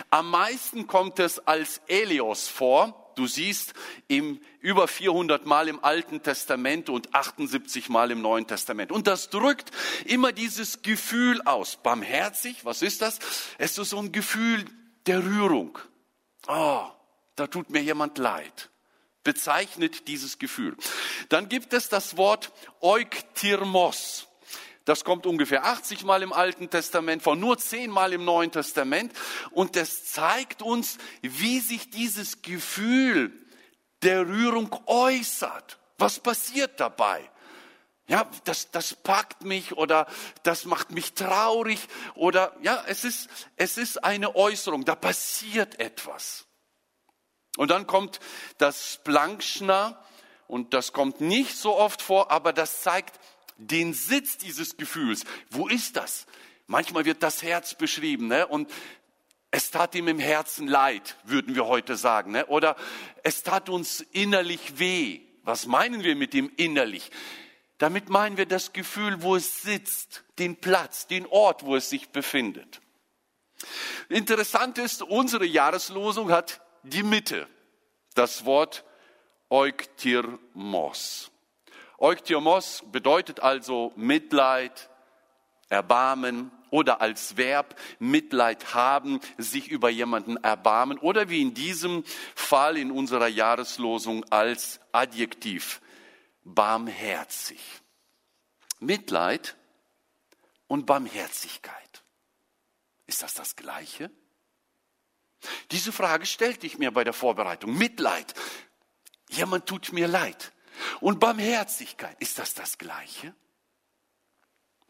Am 0.09 0.31
meisten 0.31 0.87
kommt 0.87 1.19
es 1.19 1.47
als 1.47 1.83
Elios 1.89 2.49
vor. 2.49 3.06
Du 3.17 3.27
siehst 3.27 3.73
im 4.09 4.39
über 4.61 4.87
400 4.87 5.47
Mal 5.47 5.69
im 5.69 5.83
Alten 5.83 6.23
Testament 6.23 6.91
und 6.91 7.15
78 7.15 7.89
Mal 7.89 8.11
im 8.11 8.21
Neuen 8.21 8.47
Testament. 8.47 8.93
Und 8.93 9.07
das 9.07 9.31
drückt 9.31 9.71
immer 10.05 10.33
dieses 10.33 10.83
Gefühl 10.83 11.41
aus. 11.43 11.77
Barmherzig, 11.83 12.67
was 12.67 12.83
ist 12.83 13.01
das? 13.01 13.19
Es 13.57 13.79
ist 13.79 13.89
so 13.89 13.99
ein 13.99 14.13
Gefühl 14.13 14.67
der 15.07 15.25
Rührung. 15.25 15.79
Oh, 16.47 16.85
da 17.37 17.47
tut 17.47 17.71
mir 17.71 17.83
jemand 17.83 18.19
leid. 18.19 18.69
Bezeichnet 19.25 20.09
dieses 20.09 20.39
Gefühl. 20.39 20.77
Dann 21.31 21.49
gibt 21.49 21.73
es 21.73 21.89
das 21.89 22.19
Wort 22.19 22.53
Euktirmos. 22.83 24.29
Das 24.87 25.03
kommt 25.03 25.27
ungefähr 25.27 25.65
80 25.65 26.05
Mal 26.05 26.23
im 26.23 26.33
Alten 26.33 26.71
Testament, 26.71 27.21
von 27.21 27.41
nur 27.41 27.59
10 27.59 27.91
Mal 27.91 28.13
im 28.13 28.25
Neuen 28.25 28.53
Testament. 28.53 29.13
Und 29.51 29.75
das 29.75 30.05
zeigt 30.05 30.63
uns, 30.63 30.99
wie 31.23 31.59
sich 31.59 31.91
dieses 31.91 32.41
Gefühl 32.41 33.33
der 34.03 34.29
Rührung 34.29 34.75
äußert. 34.87 35.79
Was 35.99 36.21
passiert 36.21 36.79
dabei? 36.79 37.29
Ja, 38.07 38.31
das, 38.45 38.71
das 38.71 38.95
packt 38.95 39.43
mich 39.43 39.77
oder 39.77 40.07
das 40.45 40.67
macht 40.67 40.93
mich 40.93 41.15
traurig 41.15 41.81
oder 42.15 42.55
ja, 42.63 42.85
es 42.87 43.05
ist, 43.05 43.29
es 43.57 43.79
ist 43.79 44.05
eine 44.05 44.37
Äußerung, 44.37 44.85
da 44.85 44.95
passiert 44.95 45.81
etwas. 45.81 46.47
Und 47.57 47.73
dann 47.73 47.89
kommt 47.89 48.21
das 48.59 49.01
Plankschner 49.03 50.01
und 50.47 50.73
das 50.75 50.93
kommt 50.93 51.21
nicht 51.21 51.57
so 51.57 51.75
oft 51.77 52.01
vor, 52.01 52.31
aber 52.31 52.53
das 52.53 52.83
zeigt 52.83 53.19
den 53.57 53.95
Sitz 53.95 54.39
dieses 54.39 54.77
Gefühls. 54.77 55.25
Wo 55.51 55.69
ist 55.69 55.97
das? 55.97 56.27
Manchmal 56.67 57.05
wird 57.05 57.23
das 57.23 57.43
Herz 57.43 57.75
beschrieben 57.75 58.29
ne? 58.29 58.47
und 58.47 58.71
es 59.51 59.71
tat 59.71 59.95
ihm 59.95 60.09
im 60.09 60.19
Herzen 60.19 60.67
leid, 60.67 61.17
würden 61.25 61.55
wir 61.55 61.67
heute 61.67 61.97
sagen. 61.97 62.33
Ne? 62.33 62.47
Oder 62.47 62.77
es 63.23 63.43
tat 63.43 63.69
uns 63.69 64.01
innerlich 64.13 64.79
weh. 64.79 65.21
Was 65.45 65.67
meinen 65.67 66.03
wir 66.03 66.17
mit 66.17 66.35
dem 66.35 66.51
innerlich? 66.57 67.11
Damit 67.79 68.09
meinen 68.09 68.37
wir 68.37 68.47
das 68.47 68.73
Gefühl, 68.73 69.23
wo 69.23 69.37
es 69.37 69.63
sitzt, 69.63 70.25
den 70.39 70.57
Platz, 70.57 71.07
den 71.07 71.27
Ort, 71.27 71.65
wo 71.65 71.77
es 71.77 71.91
sich 71.91 72.09
befindet. 72.09 72.81
Interessant 74.09 74.79
ist, 74.79 75.03
unsere 75.03 75.47
Jahreslosung 75.47 76.31
hat 76.31 76.61
die 76.83 77.03
Mitte, 77.03 77.47
das 78.15 78.45
Wort 78.45 78.85
Euktirmos. 79.51 81.31
Euktirmos 81.99 82.85
bedeutet 82.93 83.41
also 83.41 83.93
Mitleid, 83.97 84.91
Erbarmen 85.69 86.51
oder 86.71 87.01
als 87.01 87.37
Verb 87.37 87.75
Mitleid 87.99 88.75
haben, 88.75 89.21
sich 89.39 89.69
über 89.69 89.89
jemanden 89.89 90.37
erbarmen 90.37 90.99
oder 90.99 91.29
wie 91.29 91.43
in 91.43 91.55
diesem 91.55 92.05
Fall 92.35 92.77
in 92.77 92.91
unserer 92.91 93.29
Jahreslosung 93.29 94.25
als 94.31 94.81
Adjektiv 94.93 95.81
barmherzig. 96.45 97.61
Mitleid 98.79 99.57
und 100.67 100.87
Barmherzigkeit. 100.87 102.05
Ist 103.07 103.23
das 103.23 103.35
das 103.35 103.57
Gleiche? 103.57 104.11
Diese 105.71 105.93
Frage 105.93 106.27
stellte 106.27 106.67
ich 106.67 106.79
mir 106.79 106.91
bei 106.91 107.05
der 107.05 107.13
Vorbereitung. 107.13 107.77
Mitleid. 107.77 108.35
Jemand 109.31 109.67
tut 109.67 109.93
mir 109.93 110.09
leid. 110.09 110.53
Und 111.01 111.21
Barmherzigkeit. 111.21 112.17
Ist 112.21 112.39
das 112.39 112.55
das 112.55 112.79
Gleiche? 112.79 113.35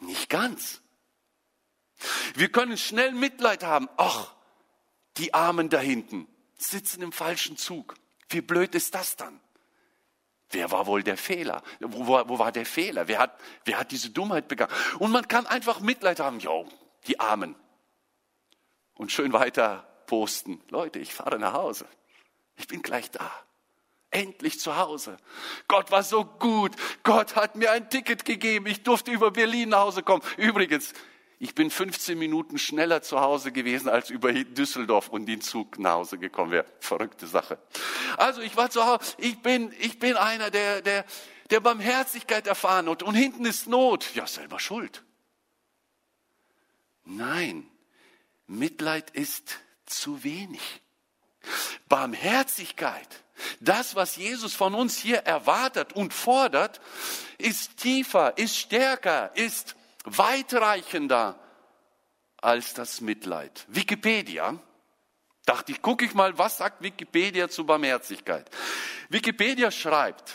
Nicht 0.01 0.29
ganz. 0.29 0.83
Wir 2.35 2.51
können 2.51 2.77
schnell 2.77 3.13
Mitleid 3.13 3.65
haben. 3.65 3.89
Ach, 3.97 4.35
die 5.17 5.33
Armen 5.35 5.69
da 5.69 5.79
hinten 5.79 6.29
sitzen 6.59 7.03
im 7.03 7.13
falschen 7.13 7.57
Zug. 7.57 7.95
Wie 8.29 8.41
blöd 8.41 8.75
ist 8.75 8.95
das 8.95 9.17
dann? 9.17 9.41
Wer 10.51 10.71
war 10.71 10.87
wohl 10.87 11.03
der 11.03 11.17
Fehler? 11.17 11.63
Wo, 11.81 12.07
wo 12.07 12.39
war 12.39 12.53
der 12.53 12.67
Fehler? 12.67 13.09
Wer 13.09 13.19
hat, 13.19 13.41
wer 13.65 13.79
hat 13.79 13.91
diese 13.91 14.11
Dummheit 14.11 14.49
begangen? 14.49 14.73
Und 14.99 15.11
man 15.11 15.27
kann 15.27 15.47
einfach 15.47 15.81
Mitleid 15.81 16.21
haben. 16.21 16.39
Jo, 16.39 16.69
die 17.07 17.19
Armen. 17.19 17.57
Und 18.95 19.11
schön 19.11 19.33
weiter 19.33 19.87
posten. 20.07 20.63
Leute, 20.71 20.99
ich 20.99 21.13
fahre 21.13 21.39
nach 21.39 21.53
Hause. 21.53 21.87
Ich 22.57 22.69
bin 22.69 22.83
gleich 22.83 23.11
da. 23.11 23.31
Endlich 24.11 24.61
zu 24.61 24.77
Hause. 24.77 25.17
Gott 25.69 25.91
war 25.91 26.03
so 26.03 26.25
gut. 26.25 26.73
Gott 27.03 27.37
hat 27.37 27.57
mir 27.57 27.73
ein 27.73 27.91
Ticket 27.91 28.25
gegeben. 28.25 28.67
Ich 28.67 28.83
durfte 28.83 29.11
über 29.11 29.31
Berlin 29.31 29.71
nach 29.71 29.81
Hause 29.81 30.03
kommen. 30.03 30.23
Übrigens, 30.37 30.93
ich 31.39 31.55
bin 31.55 31.71
15 31.71 32.19
Minuten 32.19 32.59
schneller 32.59 33.03
zu 33.03 33.21
Hause 33.21 33.53
gewesen 33.53 33.89
als 33.89 34.09
über 34.09 34.33
Düsseldorf 34.33 35.09
und 35.09 35.27
den 35.27 35.43
Zug 35.43 35.79
nach 35.79 35.95
Hause 35.95 36.19
gekommen 36.19 36.51
wäre. 36.51 36.65
Verrückte 36.81 37.27
Sache. 37.27 37.59
Also 38.17 38.41
ich 38.41 38.57
war 38.57 38.71
zu 38.71 38.87
Hause. 38.87 39.01
Ich 39.19 39.43
bin, 39.43 39.73
ich 39.79 39.99
bin 39.99 40.17
einer, 40.17 40.51
der, 40.51 40.81
der, 40.81 41.05
der 41.51 41.61
Barmherzigkeit 41.61 42.47
erfahren 42.47 42.89
hat. 42.89 43.03
Und 43.03 43.15
hinten 43.15 43.45
ist 43.45 43.67
Not. 43.67 44.15
Ja, 44.15 44.27
selber 44.27 44.59
schuld. 44.61 45.05
Nein, 47.05 47.69
Mitleid 48.47 49.11
ist 49.11 49.59
zu 49.85 50.25
wenig. 50.25 50.83
Barmherzigkeit, 51.89 53.09
das, 53.61 53.95
was 53.95 54.17
Jesus 54.17 54.55
von 54.55 54.75
uns 54.75 54.97
hier 54.97 55.19
erwartet 55.19 55.93
und 55.93 56.13
fordert, 56.13 56.81
ist 57.39 57.77
tiefer, 57.77 58.39
ist 58.39 58.57
stärker, 58.57 59.31
ist 59.37 59.77
weitreichender 60.05 61.39
als 62.41 62.75
das 62.75 63.01
Mitleid. 63.01 63.65
Wikipedia, 63.69 64.59
dachte 65.45 65.73
ich, 65.73 65.83
gucke 65.83 66.05
ich 66.05 66.15
mal, 66.15 66.37
was 66.39 66.59
sagt 66.59 66.83
Wikipedia 66.83 67.49
zu 67.49 67.67
Barmherzigkeit. 67.67 68.51
Wikipedia 69.09 69.71
schreibt, 69.71 70.35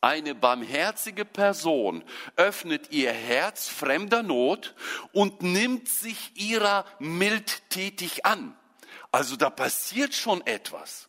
eine 0.00 0.34
barmherzige 0.34 1.24
Person 1.24 2.04
öffnet 2.36 2.92
ihr 2.92 3.10
Herz 3.12 3.68
fremder 3.68 4.22
Not 4.22 4.74
und 5.12 5.42
nimmt 5.42 5.88
sich 5.88 6.32
ihrer 6.34 6.84
mildtätig 6.98 8.26
an 8.26 8.54
Also 9.14 9.36
da 9.36 9.48
passiert 9.48 10.12
schon 10.12 10.44
etwas. 10.44 11.08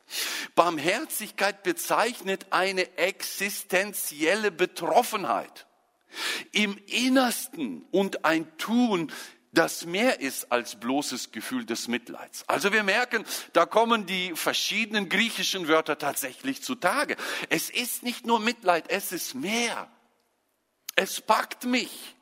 Barmherzigkeit 0.54 1.64
bezeichnet 1.64 2.46
eine 2.52 3.00
existenzielle 3.00 4.52
Betroffenheit 4.52 5.66
im 6.52 6.80
Innersten 6.86 7.84
und 7.90 8.24
ein 8.24 8.56
Tun, 8.60 9.12
das 9.54 9.88
mehr 9.88 10.20
ist 10.20 10.52
als 10.52 10.80
bloßes 10.80 11.32
Gefühl 11.32 11.66
des 11.66 11.88
Mitleids. 11.88 12.48
Also 12.48 12.72
wir 12.72 12.84
merken, 12.84 13.26
da 13.54 13.66
kommen 13.66 14.06
die 14.06 14.36
verschiedenen 14.36 15.10
griechischen 15.10 15.68
Wörter 15.68 15.98
tatsächlich 15.98 16.62
zutage. 16.62 17.18
Es 17.50 17.72
ist 17.72 18.04
nicht 18.04 18.28
nur 18.28 18.40
Mitleid, 18.40 18.86
es 18.90 19.14
ist 19.14 19.34
mehr. 19.34 19.90
Es 20.96 21.22
packt 21.22 21.64
mich, 21.64 22.16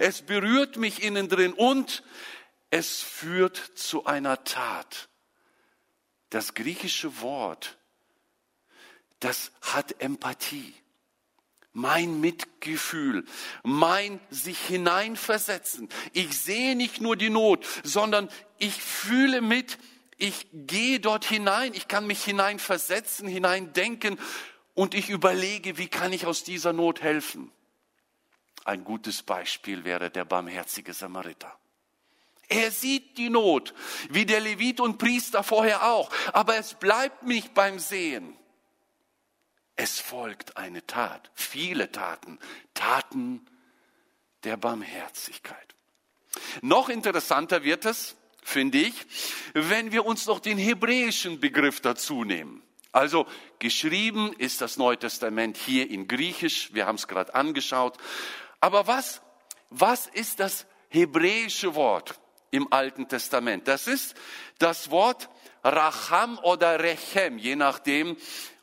es 0.00 0.20
berührt 0.20 0.76
mich 0.76 1.02
innen 1.02 1.30
drin 1.30 1.54
und 1.54 2.02
es 2.68 3.00
führt 3.00 3.56
zu 3.56 4.04
einer 4.04 4.44
Tat. 4.44 5.09
Das 6.30 6.54
griechische 6.54 7.20
Wort, 7.20 7.78
das 9.18 9.52
hat 9.60 10.00
Empathie 10.00 10.74
mein 11.72 12.20
Mitgefühl, 12.20 13.24
mein 13.62 14.20
sich 14.30 14.58
hineinversetzen. 14.58 15.88
Ich 16.12 16.38
sehe 16.38 16.76
nicht 16.76 17.00
nur 17.00 17.16
die 17.16 17.30
Not, 17.30 17.66
sondern 17.84 18.28
ich 18.58 18.82
fühle 18.82 19.40
mit, 19.40 19.78
ich 20.16 20.48
gehe 20.52 21.00
dort 21.00 21.24
hinein, 21.24 21.74
ich 21.74 21.88
kann 21.88 22.06
mich 22.06 22.24
hineinversetzen, 22.24 23.28
hineindenken 23.28 24.18
und 24.74 24.94
ich 24.94 25.08
überlege, 25.08 25.78
wie 25.78 25.88
kann 25.88 26.12
ich 26.12 26.26
aus 26.26 26.44
dieser 26.44 26.72
Not 26.72 27.02
helfen. 27.02 27.52
Ein 28.64 28.84
gutes 28.84 29.22
Beispiel 29.22 29.84
wäre 29.84 30.10
der 30.10 30.24
barmherzige 30.24 30.92
Samariter. 30.92 31.59
Er 32.50 32.72
sieht 32.72 33.16
die 33.16 33.30
Not, 33.30 33.74
wie 34.10 34.26
der 34.26 34.40
Levit 34.40 34.80
und 34.80 34.98
Priester 34.98 35.44
vorher 35.44 35.84
auch, 35.84 36.10
aber 36.32 36.56
es 36.56 36.74
bleibt 36.74 37.22
nicht 37.22 37.54
beim 37.54 37.78
Sehen. 37.78 38.36
Es 39.76 40.00
folgt 40.00 40.56
eine 40.56 40.84
Tat, 40.84 41.30
viele 41.34 41.92
Taten, 41.92 42.40
Taten 42.74 43.46
der 44.42 44.56
Barmherzigkeit. 44.56 45.74
Noch 46.60 46.88
interessanter 46.88 47.62
wird 47.62 47.84
es, 47.84 48.16
finde 48.42 48.78
ich, 48.78 48.94
wenn 49.54 49.92
wir 49.92 50.04
uns 50.04 50.26
noch 50.26 50.40
den 50.40 50.58
hebräischen 50.58 51.38
Begriff 51.38 51.80
dazu 51.80 52.24
nehmen. 52.24 52.64
Also 52.90 53.26
geschrieben 53.60 54.32
ist 54.32 54.60
das 54.60 54.76
Neue 54.76 54.98
Testament 54.98 55.56
hier 55.56 55.88
in 55.88 56.08
Griechisch, 56.08 56.74
wir 56.74 56.86
haben 56.86 56.96
es 56.96 57.06
gerade 57.06 57.32
angeschaut. 57.32 57.96
Aber 58.58 58.88
was, 58.88 59.22
was 59.70 60.08
ist 60.08 60.40
das 60.40 60.66
hebräische 60.88 61.76
Wort 61.76 62.18
im 62.50 62.72
Alten 62.72 63.08
Testament? 63.08 63.68
Das 63.68 63.86
ist 63.86 64.14
das 64.58 64.90
Wort 64.90 65.28
Racham 65.62 66.38
oder 66.38 66.80
Rechem, 66.80 67.38
je 67.38 67.56
nachdem, 67.56 68.16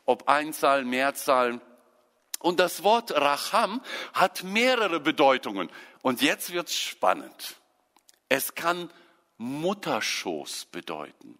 ob 0.04 0.28
Einzahl, 0.28 0.84
Mehrzahl. 0.84 1.60
Und 2.40 2.60
das 2.60 2.82
Wort 2.82 3.12
Racham 3.12 3.82
hat 4.14 4.44
mehrere 4.44 5.00
Bedeutungen. 5.00 5.70
Und 6.02 6.22
jetzt 6.22 6.52
wird's 6.52 6.74
spannend. 6.74 7.56
Es 8.28 8.54
kann 8.54 8.90
Mutterschoß 9.38 10.66
bedeuten. 10.66 11.38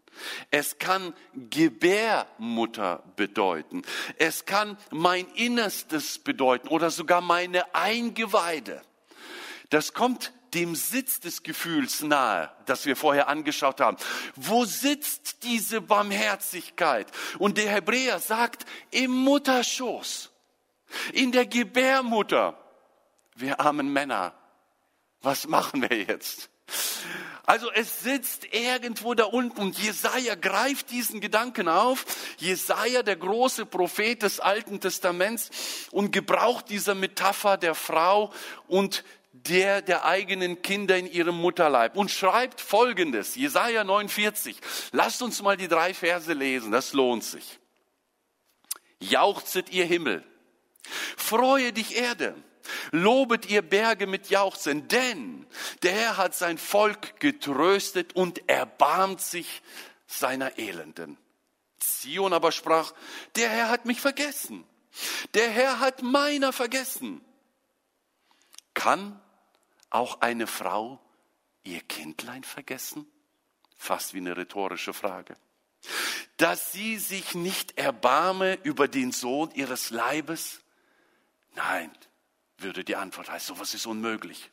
Es 0.51 0.79
kann 0.79 1.15
Gebärmutter 1.35 3.03
bedeuten. 3.17 3.83
Es 4.17 4.47
kann 4.47 4.77
mein 4.91 5.27
Innerstes 5.35 6.19
bedeuten 6.19 6.69
oder 6.69 6.91
sogar 6.91 7.21
meine 7.21 7.75
Eingeweide. 7.75 8.83
Das 9.71 9.95
kommt 9.95 10.33
dem 10.55 10.75
Sitz 10.75 11.21
des 11.21 11.43
Gefühls 11.43 12.03
nahe, 12.03 12.51
das 12.67 12.87
wir 12.87 12.97
vorher 12.97 13.29
angeschaut 13.29 13.81
haben. 13.81 13.97
Wo 14.37 14.65
sitzt 14.65 15.43
diese 15.43 15.81
Barmherzigkeit? 15.81 17.11
Und 17.39 17.59
der 17.59 17.71
Hebräer 17.71 18.19
sagt, 18.19 18.67
im 18.91 19.11
Mutterschoß, 19.11 20.31
in 21.13 21.33
der 21.33 21.47
Gebärmutter. 21.47 22.59
Wir 23.35 23.61
armen 23.61 23.93
Männer, 23.93 24.35
was 25.21 25.47
machen 25.47 25.83
wir 25.89 25.97
jetzt? 25.97 26.51
Also 27.47 27.71
es 27.73 28.01
sitzt 28.01 28.53
irgendwo 28.53 29.15
da 29.15 29.25
unten 29.25 29.59
und 29.59 29.79
Jesaja 29.79 30.35
greift 30.35 30.91
diesen 30.91 31.21
Gedanken 31.21 31.67
auf. 31.67 32.05
Jesaja, 32.37 33.03
der 33.03 33.17
große 33.17 33.65
Prophet 33.65 34.23
des 34.23 34.39
Alten 34.39 34.81
Testaments 34.81 35.89
und 35.91 36.13
gebraucht 36.13 36.67
diese 36.69 36.95
Metapher 36.95 37.57
der 37.57 37.75
Frau 37.75 38.35
und 38.67 39.03
der 39.47 39.83
der 39.83 40.05
eigenen 40.05 40.63
Kinder 40.63 40.97
in 40.97 41.07
ihrem 41.07 41.37
Mutterleib 41.37 41.97
und 41.97 42.11
schreibt 42.11 42.61
folgendes, 42.61 43.35
Jesaja 43.35 43.85
49. 43.85 44.57
Lasst 44.93 45.23
uns 45.23 45.43
mal 45.43 45.57
die 45.57 45.69
drei 45.69 45.95
Verse 45.95 46.33
lesen, 46.33 46.73
das 46.73 46.93
lohnt 46.93 47.25
sich. 47.25 47.59
Jauchzet 49.01 49.71
ihr 49.71 49.85
Himmel, 49.85 50.25
freue 51.17 51.73
dich 51.73 51.97
Erde, 51.97 52.35
lobet 52.91 53.47
ihr 53.49 53.63
Berge 53.63 54.07
mit 54.07 54.29
Jauchzen, 54.31 54.89
denn 54.89 55.47
der 55.83 55.93
Herr 55.93 56.17
hat 56.17 56.35
sein 56.35 56.59
Volk 56.59 57.21
getröstet 57.21 58.17
und 58.17 58.49
erbarmt 58.49 59.21
sich 59.21 59.63
seiner 60.07 60.59
Elenden. 60.59 61.17
Zion 61.79 62.33
aber 62.33 62.51
sprach, 62.51 62.93
der 63.37 63.49
Herr 63.51 63.69
hat 63.69 63.85
mich 63.85 64.01
vergessen, 64.01 64.65
der 65.35 65.49
Herr 65.49 65.81
hat 65.81 66.03
meiner 66.03 66.53
vergessen. 66.53 67.21
Kann 68.75 69.21
auch 69.91 70.21
eine 70.21 70.47
Frau 70.47 71.01
ihr 71.63 71.81
Kindlein 71.81 72.45
vergessen? 72.45 73.07
Fast 73.77 74.15
wie 74.15 74.19
eine 74.19 74.37
rhetorische 74.37 74.93
Frage. 74.93 75.37
Dass 76.37 76.73
sie 76.73 76.99
sich 76.99 77.35
nicht 77.35 77.79
erbarme 77.79 78.59
über 78.63 78.89
den 78.89 79.13
Sohn 79.13 79.51
ihres 79.53 79.91
Leibes? 79.91 80.61
Nein, 81.55 81.91
würde 82.59 82.85
die 82.85 82.97
Antwort 82.97 83.31
heißen, 83.31 83.55
sowas 83.55 83.75
ist 83.75 83.87
unmöglich. 83.87 84.51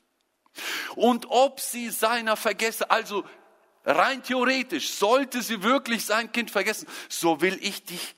Und 0.95 1.27
ob 1.29 1.59
sie 1.59 1.89
seiner 1.89 2.37
vergesse, 2.37 2.89
also 2.89 3.25
rein 3.83 4.23
theoretisch, 4.23 4.91
sollte 4.91 5.41
sie 5.41 5.63
wirklich 5.63 6.05
sein 6.05 6.31
Kind 6.31 6.51
vergessen, 6.51 6.87
so 7.09 7.41
will 7.41 7.57
ich 7.61 7.83
dich 7.83 8.15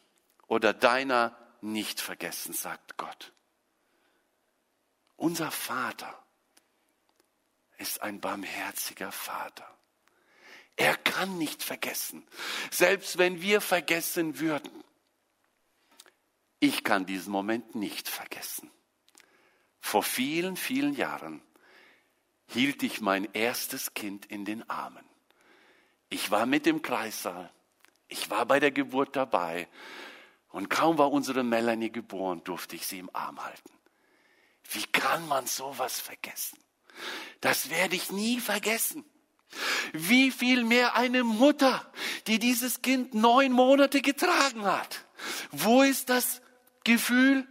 oder 0.47 0.73
deiner 0.73 1.37
nicht 1.61 1.99
vergessen, 1.99 2.53
sagt 2.53 2.97
Gott. 2.97 3.33
Unser 5.15 5.51
Vater 5.51 6.23
ist 7.77 8.01
ein 8.01 8.19
barmherziger 8.19 9.11
Vater. 9.11 9.67
Er 10.75 10.95
kann 10.95 11.37
nicht 11.37 11.63
vergessen, 11.63 12.25
selbst 12.69 13.17
wenn 13.17 13.41
wir 13.41 13.61
vergessen 13.61 14.39
würden. 14.39 14.83
Ich 16.59 16.83
kann 16.83 17.05
diesen 17.05 17.31
Moment 17.31 17.75
nicht 17.75 18.07
vergessen. 18.07 18.69
Vor 19.79 20.03
vielen, 20.03 20.55
vielen 20.55 20.93
Jahren 20.93 21.41
hielt 22.47 22.83
ich 22.83 23.01
mein 23.01 23.31
erstes 23.33 23.93
Kind 23.93 24.25
in 24.25 24.45
den 24.45 24.67
Armen. 24.69 25.05
Ich 26.09 26.31
war 26.31 26.45
mit 26.45 26.67
im 26.67 26.81
Kreissaal, 26.81 27.51
ich 28.07 28.29
war 28.29 28.45
bei 28.45 28.59
der 28.59 28.71
Geburt 28.71 29.15
dabei 29.15 29.67
und 30.49 30.69
kaum 30.69 30.97
war 30.97 31.11
unsere 31.11 31.43
Melanie 31.43 31.91
geboren, 31.91 32.43
durfte 32.43 32.75
ich 32.75 32.87
sie 32.87 32.99
im 32.99 33.09
Arm 33.13 33.43
halten. 33.43 33.71
Wie 34.71 34.85
kann 34.85 35.27
man 35.27 35.45
sowas 35.47 35.99
vergessen? 35.99 36.59
Das 37.41 37.69
werde 37.69 37.95
ich 37.95 38.11
nie 38.11 38.39
vergessen. 38.39 39.05
Wie 39.93 40.31
viel 40.31 40.63
mehr 40.63 40.95
eine 40.95 41.23
Mutter, 41.23 41.89
die 42.27 42.39
dieses 42.39 42.81
Kind 42.81 43.13
neun 43.13 43.51
Monate 43.51 44.01
getragen 44.01 44.65
hat. 44.65 45.05
Wo 45.51 45.83
ist 45.83 46.09
das 46.09 46.41
Gefühl? 46.83 47.47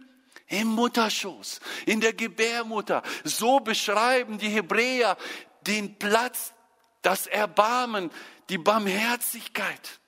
Im 0.49 0.67
Mutterschoß, 0.67 1.59
in 1.85 1.99
der 1.99 2.13
Gebärmutter. 2.13 3.03
So 3.25 3.59
beschreiben 3.59 4.37
die 4.37 4.47
Hebräer 4.47 5.17
den 5.63 5.99
Platz, 5.99 6.53
das 7.01 7.27
Erbarmen, 7.27 8.11
die 8.47 8.57
Barmherzigkeit. 8.57 9.99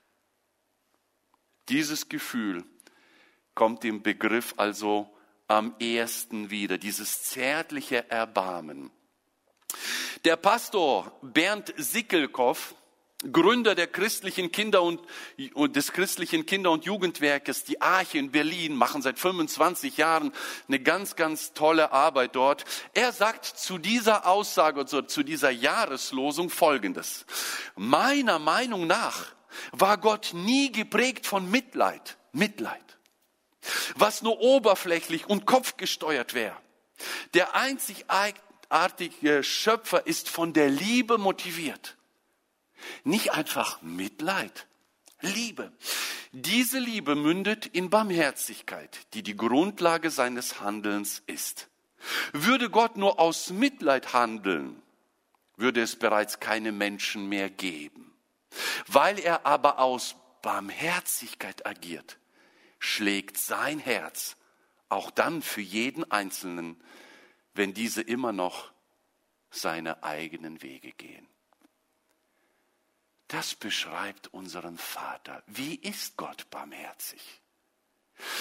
Dieses 1.67 2.08
Gefühl 2.08 2.63
kommt 3.54 3.84
im 3.84 4.02
Begriff 4.02 4.54
also 4.56 5.13
am 5.47 5.75
ersten 5.80 6.49
wieder, 6.49 6.78
dieses 6.78 7.23
zärtliche 7.23 8.10
Erbarmen. 8.10 8.91
Der 10.25 10.36
Pastor 10.36 11.12
Bernd 11.21 11.73
Sickelkoff, 11.77 12.75
Gründer 13.32 13.75
der 13.75 13.88
christlichen 13.88 14.49
Kinder 14.51 14.82
und, 14.82 15.01
des 15.75 15.91
christlichen 15.91 16.45
Kinder- 16.45 16.71
und 16.71 16.86
Jugendwerkes, 16.86 17.65
die 17.65 17.82
Arche 17.82 18.17
in 18.17 18.32
Berlin, 18.32 18.75
machen 18.75 19.01
seit 19.01 19.19
25 19.19 19.97
Jahren 19.97 20.32
eine 20.67 20.79
ganz, 20.79 21.17
ganz 21.17 21.53
tolle 21.53 21.91
Arbeit 21.91 22.36
dort. 22.36 22.63
Er 22.93 23.12
sagt 23.12 23.45
zu 23.45 23.77
dieser 23.77 24.25
Aussage, 24.25 24.82
also 24.82 25.01
zu 25.01 25.23
dieser 25.23 25.49
Jahreslosung 25.49 26.49
Folgendes. 26.49 27.25
Meiner 27.75 28.39
Meinung 28.39 28.88
nach 28.88 29.25
war 29.73 29.97
Gott 29.97 30.32
nie 30.34 30.71
geprägt 30.71 31.25
von 31.25 31.51
Mitleid, 31.51 32.17
Mitleid, 32.32 32.97
was 33.95 34.21
nur 34.21 34.39
oberflächlich 34.39 35.27
und 35.27 35.45
kopfgesteuert 35.45 36.34
wäre. 36.34 36.55
Der 37.34 37.53
einzig 37.55 38.05
einzigartige 38.69 39.43
Schöpfer 39.43 40.05
ist 40.05 40.29
von 40.29 40.53
der 40.53 40.69
Liebe 40.69 41.17
motiviert. 41.17 41.97
Nicht 43.03 43.34
einfach 43.34 43.82
Mitleid. 43.82 44.67
Liebe. 45.21 45.73
Diese 46.32 46.79
Liebe 46.79 47.15
mündet 47.15 47.65
in 47.65 47.89
Barmherzigkeit, 47.89 48.99
die 49.13 49.23
die 49.23 49.36
Grundlage 49.36 50.12
seines 50.12 50.62
Handelns 50.62 51.23
ist. 51.25 51.67
Würde 52.32 52.69
Gott 52.69 52.95
nur 52.95 53.19
aus 53.19 53.49
Mitleid 53.49 54.13
handeln, 54.13 54.82
würde 55.58 55.82
es 55.82 55.97
bereits 55.97 56.39
keine 56.39 56.71
Menschen 56.71 57.27
mehr 57.27 57.49
geben. 57.49 58.13
Weil 58.88 59.19
er 59.19 59.45
aber 59.45 59.79
aus 59.79 60.15
Barmherzigkeit 60.41 61.65
agiert, 61.65 62.17
schlägt 62.79 63.38
sein 63.38 63.79
Herz 63.79 64.38
auch 64.88 65.12
dann 65.12 65.41
für 65.41 65.62
jeden 65.62 66.10
Einzelnen, 66.10 66.82
wenn 67.60 67.74
diese 67.74 68.02
immer 68.02 68.32
noch 68.32 68.72
seine 69.52 70.02
eigenen 70.02 70.62
Wege 70.62 70.93
gehen. 70.93 71.28
Das 73.28 73.54
beschreibt 73.54 74.28
unseren 74.28 74.78
Vater. 74.78 75.43
Wie 75.45 75.76
ist 75.76 76.15
Gott 76.15 76.50
barmherzig? 76.52 77.41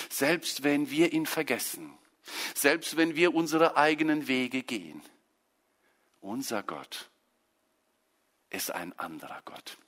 Selbst 0.08 0.62
wenn 0.62 0.88
wir 0.90 1.12
ihn 1.12 1.26
vergessen, 1.26 1.98
selbst 2.54 2.96
wenn 2.96 3.16
wir 3.16 3.34
unsere 3.34 3.76
eigenen 3.76 4.28
Wege 4.28 4.62
gehen, 4.62 5.02
unser 6.20 6.62
Gott 6.62 7.10
ist 8.50 8.70
ein 8.70 8.96
anderer 9.00 9.42
Gott, 9.44 9.78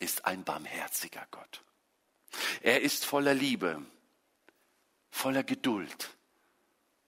ist 0.00 0.26
ein 0.26 0.44
barmherziger 0.44 1.26
Gott. 1.30 1.64
Er 2.60 2.82
ist 2.82 3.06
voller 3.06 3.32
Liebe, 3.32 3.82
voller 5.10 5.44
Geduld, 5.44 6.10